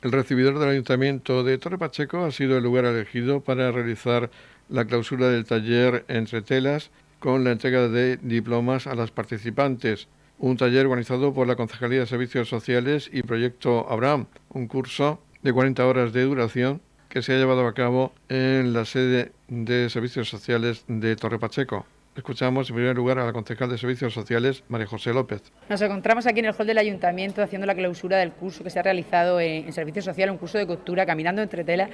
El 0.03 0.13
recibidor 0.13 0.59
del 0.59 0.69
Ayuntamiento 0.69 1.43
de 1.43 1.57
Torre 1.57 1.79
Pacheco 1.79 2.23
ha 2.27 2.33
sido 2.33 2.59
el 2.59 2.65
lugar 2.65 2.85
elegido 2.85 3.41
para 3.41 3.73
realizar 3.73 4.31
la 4.69 4.85
clausura 4.85 5.31
del 5.31 5.47
taller 5.47 6.05
entre 6.09 6.43
telas 6.43 6.91
con 7.19 7.45
la 7.45 7.53
entrega 7.53 7.89
de 7.89 8.19
diplomas 8.19 8.87
a 8.87 8.95
las 8.95 9.11
participantes. 9.11 10.07
Un 10.39 10.57
taller 10.57 10.87
organizado 10.87 11.33
por 11.33 11.47
la 11.47 11.57
Concejalía 11.57 12.01
de 12.01 12.07
Servicios 12.07 12.49
Sociales 12.49 13.11
y 13.13 13.23
Proyecto 13.23 13.91
Abraham, 13.91 14.27
un 14.51 14.69
curso 14.69 15.21
de 15.43 15.53
40 15.53 15.87
horas 15.87 16.13
de 16.13 16.23
duración 16.25 16.81
que 17.09 17.23
se 17.23 17.35
ha 17.35 17.39
llevado 17.39 17.67
a 17.67 17.75
cabo 17.75 18.13
en 18.29 18.73
la 18.73 18.85
sede 18.85 19.33
de 19.49 19.89
Servicios 19.89 20.29
Sociales 20.29 20.85
de 20.89 21.17
Torre 21.17 21.39
Pacheco. 21.39 21.87
Escuchamos 22.17 22.71
en 22.71 22.77
primer 22.77 22.97
lugar 22.97 23.19
a 23.19 23.27
la 23.27 23.33
concejal 23.35 23.69
de 23.69 23.77
Servicios 23.77 24.15
Sociales, 24.15 24.65
María 24.69 24.87
José 24.87 25.13
López. 25.13 25.53
Nos 25.69 25.83
encontramos 25.83 26.27
aquí 26.27 26.41
en 26.41 26.47
el 26.47 26.55
hall 26.55 26.67
del 26.67 26.79
Ayuntamiento 26.79 27.43
haciendo 27.43 27.67
la 27.67 27.75
clausura 27.75 28.17
del 28.17 28.33
curso 28.33 28.65
que 28.65 28.71
se 28.71 28.79
ha 28.79 28.83
realizado 28.83 29.39
en, 29.39 29.71
Servicios 29.75 30.07
Sociales, 30.07 30.33
un 30.33 30.39
curso 30.39 30.57
de 30.57 30.67
costura 30.67 31.05
Caminando 31.05 31.43
entre 31.43 31.63
telas, 31.63 31.91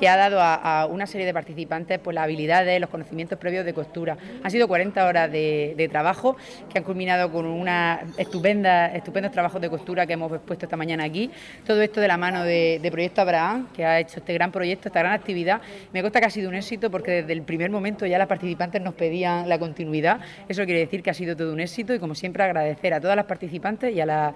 que 0.00 0.08
ha 0.08 0.16
dado 0.16 0.38
a, 0.40 0.86
una 0.86 1.06
serie 1.06 1.26
de 1.26 1.34
participantes 1.34 1.98
pues, 1.98 2.14
las 2.14 2.24
habilidades, 2.24 2.80
los 2.80 2.88
conocimientos 2.88 3.38
previos 3.38 3.66
de 3.66 3.74
costura. 3.74 4.16
Han 4.42 4.50
sido 4.50 4.66
40 4.66 5.06
horas 5.06 5.30
de, 5.30 5.88
trabajo 5.92 6.38
que 6.72 6.78
han 6.78 6.84
culminado 6.84 7.30
con 7.30 7.44
una 7.44 8.00
estupenda, 8.16 8.86
estupendos 8.86 9.30
trabajos 9.30 9.60
de 9.60 9.68
costura 9.68 10.06
que 10.06 10.14
hemos 10.14 10.32
expuesto 10.32 10.64
esta 10.64 10.78
mañana 10.78 11.04
aquí. 11.04 11.30
Todo 11.66 11.82
esto 11.82 12.00
de 12.00 12.08
la 12.08 12.16
mano 12.16 12.44
de, 12.44 12.80
de 12.80 12.90
Proyecto 12.90 13.20
Abraham, 13.20 13.68
que 13.74 13.84
ha 13.84 14.00
hecho 14.00 14.20
este 14.20 14.32
gran 14.32 14.50
proyecto, 14.52 14.88
esta 14.88 15.00
gran 15.00 15.12
actividad. 15.12 15.60
Me 15.92 16.00
consta 16.00 16.18
que 16.20 16.26
ha 16.26 16.30
sido 16.30 16.48
un 16.48 16.54
éxito 16.54 16.90
porque 16.90 17.10
desde 17.10 17.34
el 17.34 17.42
primer 17.42 17.70
momento 17.70 18.06
ya 18.06 18.16
las 18.16 18.26
participantes 18.26 18.80
nos 18.80 18.94
pedían 18.94 19.50
la 19.50 19.58
continuidad. 19.66 20.20
Eso 20.48 20.64
quiere 20.64 20.80
decir 20.80 21.02
que 21.02 21.10
ha 21.10 21.14
sido 21.14 21.36
todo 21.36 21.52
un 21.52 21.60
éxito 21.60 21.94
y, 21.94 21.98
como 21.98 22.14
siempre, 22.14 22.42
agradecer 22.42 22.94
a 22.94 23.00
todas 23.00 23.16
las 23.16 23.26
participantes 23.26 23.94
y 23.94 24.00
a, 24.00 24.06
la, 24.06 24.34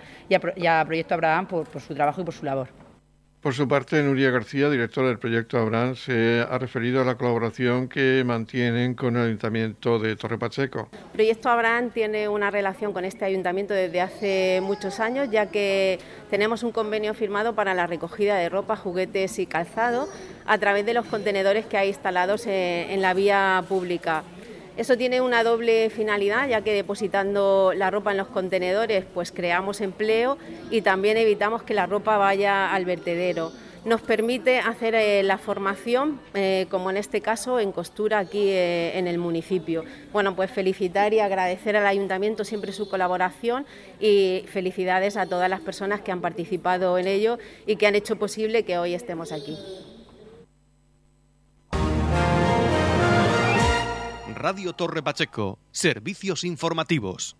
Proyecto 0.84 1.14
Abraham 1.14 1.46
por, 1.46 1.66
su 1.80 1.94
trabajo 1.94 2.20
y 2.20 2.24
por 2.24 2.34
su 2.34 2.44
labor. 2.44 2.68
Por 3.40 3.54
su 3.54 3.66
parte, 3.66 4.02
Nuria 4.02 4.30
García, 4.30 4.68
directora 4.68 5.08
del 5.08 5.18
proyecto 5.18 5.56
Abraham, 5.56 5.96
se 5.96 6.44
ha 6.46 6.58
referido 6.58 7.00
a 7.00 7.06
la 7.06 7.14
colaboración 7.14 7.88
que 7.88 8.22
mantienen 8.22 8.92
con 8.92 9.16
el 9.16 9.22
Ayuntamiento 9.22 9.98
de 9.98 10.14
Torre 10.14 10.36
Pacheco. 10.36 10.90
Proyecto 11.14 11.48
Abraham 11.48 11.88
tiene 11.88 12.28
una 12.28 12.50
relación 12.50 12.92
con 12.92 13.06
este 13.06 13.24
ayuntamiento 13.24 13.72
desde 13.72 14.02
hace 14.02 14.60
muchos 14.62 15.00
años, 15.00 15.30
ya 15.30 15.46
que 15.46 15.98
tenemos 16.28 16.62
un 16.62 16.72
convenio 16.72 17.14
firmado 17.14 17.54
para 17.54 17.72
la 17.72 17.86
recogida 17.86 18.36
de 18.36 18.50
ropa, 18.50 18.76
juguetes 18.76 19.38
y 19.38 19.46
calzado 19.46 20.06
a 20.44 20.58
través 20.58 20.84
de 20.84 20.92
los 20.92 21.06
contenedores 21.06 21.64
que 21.64 21.78
hay 21.78 21.88
instalados 21.88 22.46
en 22.46 23.00
la 23.00 23.14
vía 23.14 23.64
pública. 23.66 24.22
Eso 24.76 24.96
tiene 24.96 25.20
una 25.20 25.44
doble 25.44 25.90
finalidad, 25.90 26.48
ya 26.48 26.62
que 26.62 26.72
depositando 26.72 27.72
la 27.74 27.90
ropa 27.90 28.12
en 28.12 28.18
los 28.18 28.28
contenedores, 28.28 29.04
pues 29.12 29.32
creamos 29.32 29.80
empleo 29.80 30.38
y 30.70 30.82
también 30.82 31.16
evitamos 31.16 31.62
que 31.62 31.74
la 31.74 31.86
ropa 31.86 32.16
vaya 32.16 32.72
al 32.72 32.84
vertedero. 32.84 33.52
Nos 33.84 34.02
permite 34.02 34.58
hacer 34.58 34.94
eh, 34.94 35.22
la 35.22 35.38
formación, 35.38 36.20
eh, 36.34 36.66
como 36.70 36.90
en 36.90 36.98
este 36.98 37.22
caso, 37.22 37.58
en 37.58 37.72
costura 37.72 38.18
aquí 38.18 38.48
eh, 38.48 38.98
en 38.98 39.06
el 39.06 39.16
municipio. 39.16 39.84
Bueno, 40.12 40.36
pues 40.36 40.50
felicitar 40.50 41.14
y 41.14 41.20
agradecer 41.20 41.76
al 41.78 41.86
ayuntamiento 41.86 42.44
siempre 42.44 42.72
su 42.72 42.90
colaboración 42.90 43.64
y 43.98 44.44
felicidades 44.48 45.16
a 45.16 45.24
todas 45.24 45.48
las 45.48 45.60
personas 45.60 46.02
que 46.02 46.12
han 46.12 46.20
participado 46.20 46.98
en 46.98 47.06
ello 47.06 47.38
y 47.66 47.76
que 47.76 47.86
han 47.86 47.94
hecho 47.94 48.16
posible 48.16 48.64
que 48.64 48.76
hoy 48.76 48.92
estemos 48.92 49.32
aquí. 49.32 49.56
Radio 54.42 54.72
Torre 54.72 55.02
Pacheco, 55.02 55.58
servicios 55.70 56.44
informativos. 56.44 57.36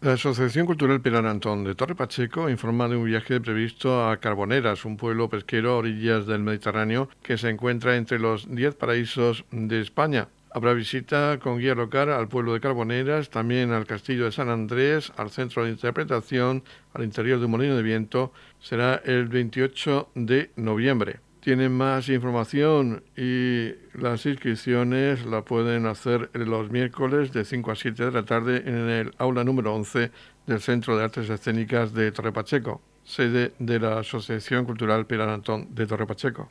La 0.00 0.14
Asociación 0.14 0.64
Cultural 0.64 1.02
Pilar 1.02 1.26
Antón 1.26 1.64
de 1.64 1.74
Torre 1.74 1.94
Pacheco 1.94 2.48
informa 2.48 2.88
de 2.88 2.96
un 2.96 3.04
viaje 3.04 3.42
previsto 3.42 4.08
a 4.08 4.16
Carboneras, 4.20 4.86
un 4.86 4.96
pueblo 4.96 5.28
pesquero 5.28 5.72
a 5.72 5.76
orillas 5.76 6.26
del 6.26 6.40
Mediterráneo 6.40 7.10
que 7.22 7.36
se 7.36 7.50
encuentra 7.50 7.96
entre 7.96 8.18
los 8.18 8.48
10 8.48 8.74
paraísos 8.76 9.44
de 9.50 9.82
España. 9.82 10.28
Habrá 10.50 10.72
visita 10.72 11.38
con 11.40 11.58
guía 11.58 11.74
local 11.74 12.10
al 12.10 12.28
pueblo 12.28 12.54
de 12.54 12.60
Carboneras, 12.60 13.28
también 13.28 13.72
al 13.72 13.84
castillo 13.84 14.24
de 14.24 14.32
San 14.32 14.48
Andrés, 14.48 15.12
al 15.18 15.28
centro 15.28 15.64
de 15.64 15.72
interpretación, 15.72 16.64
al 16.94 17.04
interior 17.04 17.38
de 17.38 17.44
un 17.44 17.50
molino 17.50 17.76
de 17.76 17.82
viento. 17.82 18.32
Será 18.60 18.94
el 19.04 19.28
28 19.28 20.12
de 20.14 20.52
noviembre. 20.56 21.20
Tienen 21.40 21.72
más 21.72 22.10
información 22.10 23.02
y 23.16 23.70
las 23.94 24.26
inscripciones 24.26 25.24
la 25.24 25.42
pueden 25.42 25.86
hacer 25.86 26.30
los 26.34 26.70
miércoles 26.70 27.32
de 27.32 27.46
5 27.46 27.70
a 27.70 27.76
7 27.76 28.04
de 28.04 28.10
la 28.10 28.24
tarde 28.24 28.58
en 28.66 28.90
el 28.90 29.14
aula 29.16 29.42
número 29.42 29.74
11 29.74 30.10
del 30.46 30.60
Centro 30.60 30.98
de 30.98 31.04
Artes 31.04 31.30
Escénicas 31.30 31.94
de 31.94 32.12
Torre 32.12 32.32
Pacheco, 32.32 32.82
sede 33.04 33.54
de 33.58 33.80
la 33.80 34.00
Asociación 34.00 34.66
Cultural 34.66 35.06
Pilar 35.06 35.30
Antón 35.30 35.74
de 35.74 35.86
Torre 35.86 36.06
Pacheco. 36.06 36.50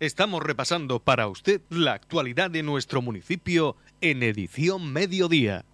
Estamos 0.00 0.42
repasando 0.42 0.98
para 0.98 1.28
usted 1.28 1.60
la 1.68 1.92
actualidad 1.92 2.50
de 2.50 2.64
nuestro 2.64 3.00
municipio 3.00 3.76
en 4.00 4.24
edición 4.24 4.92
mediodía. 4.92 5.64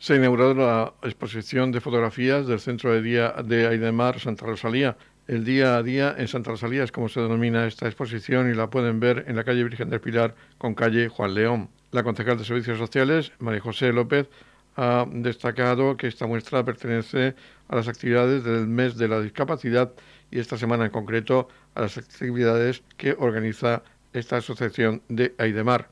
Se 0.00 0.14
ha 0.14 0.16
inaugurado 0.16 0.54
la 0.54 0.94
exposición 1.02 1.72
de 1.72 1.82
fotografías 1.82 2.46
del 2.46 2.58
Centro 2.58 2.90
de 2.90 3.02
Día 3.02 3.34
de 3.44 3.66
Aidemar 3.66 4.18
Santa 4.18 4.46
Rosalía. 4.46 4.96
El 5.28 5.44
día 5.44 5.76
a 5.76 5.82
día 5.82 6.14
en 6.16 6.26
Santa 6.26 6.52
Rosalía 6.52 6.84
es 6.84 6.90
como 6.90 7.10
se 7.10 7.20
denomina 7.20 7.66
esta 7.66 7.84
exposición 7.86 8.50
y 8.50 8.54
la 8.54 8.70
pueden 8.70 8.98
ver 8.98 9.26
en 9.28 9.36
la 9.36 9.44
calle 9.44 9.62
Virgen 9.62 9.90
del 9.90 10.00
Pilar 10.00 10.34
con 10.56 10.74
calle 10.74 11.10
Juan 11.10 11.34
León. 11.34 11.68
La 11.90 12.02
concejal 12.02 12.38
de 12.38 12.44
Servicios 12.44 12.78
Sociales, 12.78 13.32
María 13.40 13.60
José 13.60 13.92
López, 13.92 14.30
ha 14.74 15.04
destacado 15.06 15.98
que 15.98 16.06
esta 16.06 16.26
muestra 16.26 16.64
pertenece 16.64 17.34
a 17.68 17.76
las 17.76 17.86
actividades 17.86 18.42
del 18.42 18.68
mes 18.68 18.96
de 18.96 19.06
la 19.06 19.20
discapacidad 19.20 19.92
y 20.30 20.38
esta 20.38 20.56
semana 20.56 20.86
en 20.86 20.92
concreto 20.92 21.48
a 21.74 21.82
las 21.82 21.98
actividades 21.98 22.82
que 22.96 23.14
organiza 23.18 23.82
esta 24.14 24.38
asociación 24.38 25.02
de 25.10 25.34
Aidemar. 25.36 25.90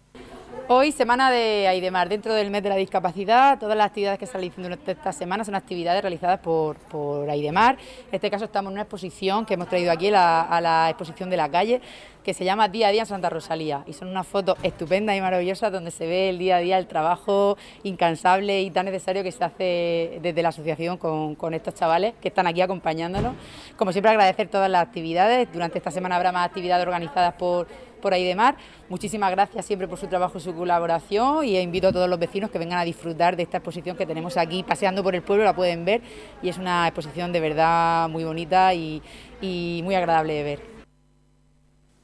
Hoy, 0.70 0.92
semana 0.92 1.30
de 1.30 1.66
Aidemar, 1.66 2.10
dentro 2.10 2.34
del 2.34 2.50
mes 2.50 2.62
de 2.62 2.68
la 2.68 2.76
discapacidad, 2.76 3.58
todas 3.58 3.74
las 3.74 3.86
actividades 3.86 4.18
que 4.18 4.26
se 4.26 4.34
realizan 4.34 4.64
durante 4.64 4.92
esta 4.92 5.14
semana 5.14 5.42
son 5.42 5.54
actividades 5.54 6.02
realizadas 6.02 6.40
por, 6.40 6.76
por 6.76 7.30
Aidemar. 7.30 7.78
En 8.08 8.14
este 8.14 8.30
caso 8.30 8.44
estamos 8.44 8.68
en 8.68 8.74
una 8.74 8.82
exposición 8.82 9.46
que 9.46 9.54
hemos 9.54 9.70
traído 9.70 9.90
aquí 9.90 10.08
a 10.08 10.60
la 10.60 10.90
exposición 10.90 11.30
de 11.30 11.38
la 11.38 11.48
calle, 11.48 11.80
que 12.22 12.34
se 12.34 12.44
llama 12.44 12.68
Día 12.68 12.88
a 12.88 12.90
Día 12.90 13.00
en 13.00 13.06
Santa 13.06 13.30
Rosalía. 13.30 13.82
Y 13.86 13.94
son 13.94 14.08
unas 14.08 14.26
fotos 14.26 14.58
estupendas 14.62 15.16
y 15.16 15.22
maravillosas 15.22 15.72
donde 15.72 15.90
se 15.90 16.06
ve 16.06 16.28
el 16.28 16.36
día 16.36 16.56
a 16.56 16.58
día 16.58 16.76
el 16.76 16.86
trabajo 16.86 17.56
incansable 17.82 18.60
y 18.60 18.70
tan 18.70 18.84
necesario 18.84 19.22
que 19.22 19.32
se 19.32 19.42
hace 19.42 20.18
desde 20.20 20.42
la 20.42 20.50
asociación 20.50 20.98
con, 20.98 21.34
con 21.34 21.54
estos 21.54 21.72
chavales 21.72 22.12
que 22.20 22.28
están 22.28 22.46
aquí 22.46 22.60
acompañándonos. 22.60 23.32
Como 23.78 23.92
siempre, 23.92 24.10
agradecer 24.10 24.48
todas 24.48 24.68
las 24.68 24.82
actividades. 24.82 25.50
Durante 25.50 25.78
esta 25.78 25.90
semana 25.90 26.16
habrá 26.16 26.30
más 26.30 26.46
actividades 26.46 26.86
organizadas 26.86 27.32
por 27.32 27.68
por 27.98 28.14
Aidemar. 28.14 28.56
Muchísimas 28.88 29.30
gracias 29.30 29.66
siempre 29.66 29.88
por 29.88 29.98
su 29.98 30.06
trabajo 30.06 30.38
y 30.38 30.40
su 30.40 30.54
colaboración 30.54 31.44
y 31.44 31.58
invito 31.58 31.88
a 31.88 31.92
todos 31.92 32.08
los 32.08 32.18
vecinos 32.18 32.50
que 32.50 32.58
vengan 32.58 32.78
a 32.78 32.84
disfrutar 32.84 33.36
de 33.36 33.42
esta 33.42 33.58
exposición 33.58 33.96
que 33.96 34.06
tenemos 34.06 34.36
aquí 34.36 34.62
paseando 34.62 35.02
por 35.02 35.14
el 35.14 35.22
pueblo, 35.22 35.44
la 35.44 35.54
pueden 35.54 35.84
ver 35.84 36.00
y 36.42 36.48
es 36.48 36.58
una 36.58 36.86
exposición 36.86 37.32
de 37.32 37.40
verdad 37.40 38.08
muy 38.08 38.24
bonita 38.24 38.74
y, 38.74 39.02
muy 39.40 39.94
agradable 39.94 40.34
de 40.34 40.42
ver. 40.42 40.60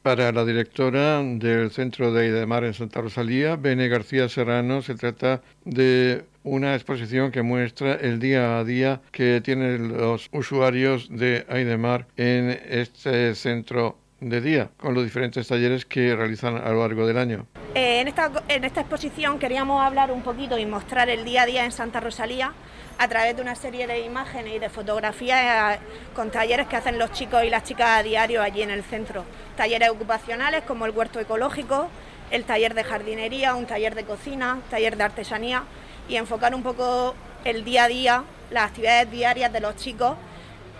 Para 0.03 0.33
la 0.33 0.45
directora 0.45 1.23
del 1.23 1.71
Centro 1.71 2.13
de 2.13 2.25
Aidemar 2.25 2.65
en 2.65 2.75
Santa 2.75 3.01
Rosalía, 3.01 3.57
Bene 3.57 3.89
García 3.89 4.29
Serrano, 4.29 4.83
se 4.83 4.97
trata 4.97 5.41
de 5.65 6.27
una 6.43 6.75
exposición 6.75 7.33
que 7.33 7.41
muestra 7.43 7.95
el 7.95 8.21
día 8.21 8.59
a 8.59 8.65
día 8.65 9.01
que 9.13 9.41
tienen 9.43 9.97
los 9.97 10.29
usuarios 10.31 11.09
de 11.09 11.47
Aidemar 11.49 12.07
en 12.19 12.51
este 12.69 13.35
centro 13.35 13.97
de 14.21 14.41
día 14.41 14.71
con 14.77 14.95
los 14.95 15.05
diferentes 15.05 15.47
talleres 15.47 15.85
que 15.85 16.15
realizan 16.15 16.57
a 16.57 16.71
lo 16.71 16.81
largo 16.81 17.07
del 17.07 17.19
año. 17.19 17.47
Eh, 17.75 18.01
en, 18.01 18.09
esta, 18.09 18.31
en 18.49 18.65
esta 18.65 18.81
exposición 18.81 19.39
queríamos 19.39 19.83
hablar 19.83 20.13
un 20.13 20.23
poquito 20.23 20.59
y 20.59 20.67
mostrar 20.67 21.09
el 21.09 21.25
día 21.25 21.43
a 21.43 21.47
día 21.47 21.65
en 21.65 21.73
Santa 21.73 22.01
Rosalía 22.01 22.53
a 22.99 23.09
través 23.09 23.37
de 23.37 23.43
una 23.43 23.55
serie 23.55 23.87
de 23.87 24.01
imágenes 24.01 24.55
y 24.55 24.59
de 24.59 24.69
fotografías 24.71 25.77
eh, 25.77 25.81
con 26.15 26.31
talleres 26.31 26.67
que 26.69 26.77
hacen 26.77 26.99
los 26.99 27.13
chicos 27.13 27.45
y 27.45 27.51
las 27.51 27.65
chicas 27.65 28.01
a 28.01 28.03
diario 28.03 28.43
allí 28.43 28.63
en 28.63 28.71
el 28.71 28.85
centro. 28.85 29.25
Talleres 29.57 29.91
ocupacionales 29.91 30.63
como 30.63 30.87
el 30.87 30.93
huerto 30.93 31.21
ecológico, 31.21 31.89
el 32.31 32.45
taller 32.45 32.75
de 32.75 32.85
jardinería, 32.85 33.55
un 33.55 33.67
taller 33.67 33.95
de 33.95 34.05
cocina, 34.05 34.61
taller 34.71 34.97
de 34.97 35.05
artesanía 35.05 35.65
y 36.09 36.17
enfocar 36.17 36.55
un 36.55 36.63
poco 36.63 37.15
el 37.45 37.65
día 37.65 37.85
a 37.85 37.89
día, 37.89 38.25
las 38.51 38.71
actividades 38.71 39.11
diarias 39.11 39.53
de 39.53 39.61
los 39.61 39.77
chicos 39.77 40.17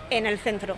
en 0.09 0.25
el 0.25 0.39
centro. 0.39 0.77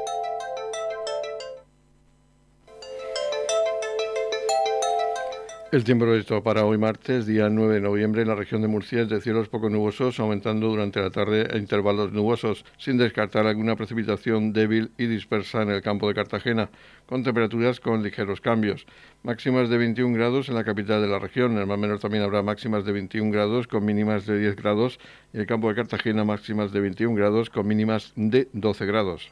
El 5.71 5.85
tiempo 5.85 6.03
previsto 6.03 6.43
para 6.43 6.65
hoy 6.65 6.77
martes, 6.77 7.25
día 7.25 7.47
9 7.47 7.75
de 7.75 7.79
noviembre, 7.79 8.23
en 8.23 8.27
la 8.27 8.35
región 8.35 8.61
de 8.61 8.67
Murcia 8.67 9.03
es 9.03 9.07
de 9.07 9.21
cielos 9.21 9.47
poco 9.47 9.69
nubosos, 9.69 10.19
aumentando 10.19 10.67
durante 10.67 10.99
la 10.99 11.11
tarde 11.11 11.47
a 11.49 11.55
intervalos 11.55 12.11
nubosos, 12.11 12.65
sin 12.77 12.97
descartar 12.97 13.47
alguna 13.47 13.77
precipitación 13.77 14.51
débil 14.51 14.91
y 14.97 15.05
dispersa 15.05 15.61
en 15.61 15.69
el 15.69 15.81
campo 15.81 16.09
de 16.09 16.13
Cartagena, 16.13 16.69
con 17.05 17.23
temperaturas 17.23 17.79
con 17.79 18.03
ligeros 18.03 18.41
cambios. 18.41 18.85
Máximas 19.23 19.69
de 19.69 19.77
21 19.77 20.13
grados 20.13 20.49
en 20.49 20.55
la 20.55 20.65
capital 20.65 21.01
de 21.01 21.07
la 21.07 21.19
región. 21.19 21.53
En 21.53 21.59
el 21.59 21.67
Mar 21.67 21.77
Menor 21.77 21.99
también 21.99 22.25
habrá 22.25 22.41
máximas 22.41 22.83
de 22.83 22.91
21 22.91 23.31
grados 23.31 23.67
con 23.67 23.85
mínimas 23.85 24.25
de 24.25 24.39
10 24.39 24.57
grados 24.57 24.99
y 25.31 25.37
el 25.37 25.45
campo 25.45 25.69
de 25.69 25.75
Cartagena 25.75 26.25
máximas 26.25 26.73
de 26.73 26.81
21 26.81 27.15
grados 27.15 27.49
con 27.49 27.65
mínimas 27.65 28.11
de 28.17 28.49
12 28.51 28.85
grados. 28.85 29.31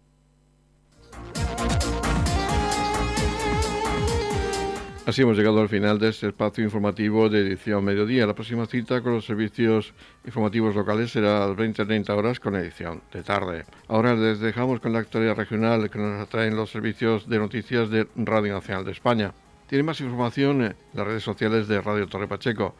Así 5.03 5.23
hemos 5.23 5.35
llegado 5.35 5.59
al 5.59 5.67
final 5.67 5.97
de 5.97 6.09
este 6.09 6.27
espacio 6.27 6.63
informativo 6.63 7.27
de 7.27 7.39
edición 7.39 7.83
mediodía. 7.83 8.27
La 8.27 8.35
próxima 8.35 8.67
cita 8.67 9.01
con 9.01 9.13
los 9.13 9.25
servicios 9.25 9.95
informativos 10.25 10.75
locales 10.75 11.11
será 11.11 11.43
a 11.43 11.47
las 11.47 11.57
20-30 11.57 12.09
horas 12.15 12.39
con 12.39 12.55
edición 12.55 13.01
de 13.11 13.23
tarde. 13.23 13.65
Ahora 13.87 14.13
les 14.13 14.39
dejamos 14.39 14.79
con 14.79 14.93
la 14.93 14.99
actualidad 14.99 15.35
regional 15.35 15.89
que 15.89 15.97
nos 15.97 16.21
atraen 16.21 16.55
los 16.55 16.69
servicios 16.69 17.27
de 17.27 17.39
noticias 17.39 17.89
de 17.89 18.07
Radio 18.15 18.53
Nacional 18.53 18.85
de 18.85 18.91
España. 18.91 19.33
Tiene 19.67 19.83
más 19.83 19.99
información 20.01 20.61
en 20.61 20.75
las 20.93 21.07
redes 21.07 21.23
sociales 21.23 21.67
de 21.67 21.81
Radio 21.81 22.05
Torre 22.07 22.27
Pacheco. 22.27 22.75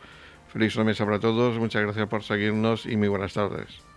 Feliz 0.54 0.78
mesa 0.78 1.06
para 1.06 1.20
todos, 1.20 1.58
muchas 1.58 1.82
gracias 1.82 2.08
por 2.08 2.22
seguirnos 2.22 2.86
y 2.86 2.98
muy 2.98 3.08
buenas 3.08 3.34
tardes. 3.34 3.90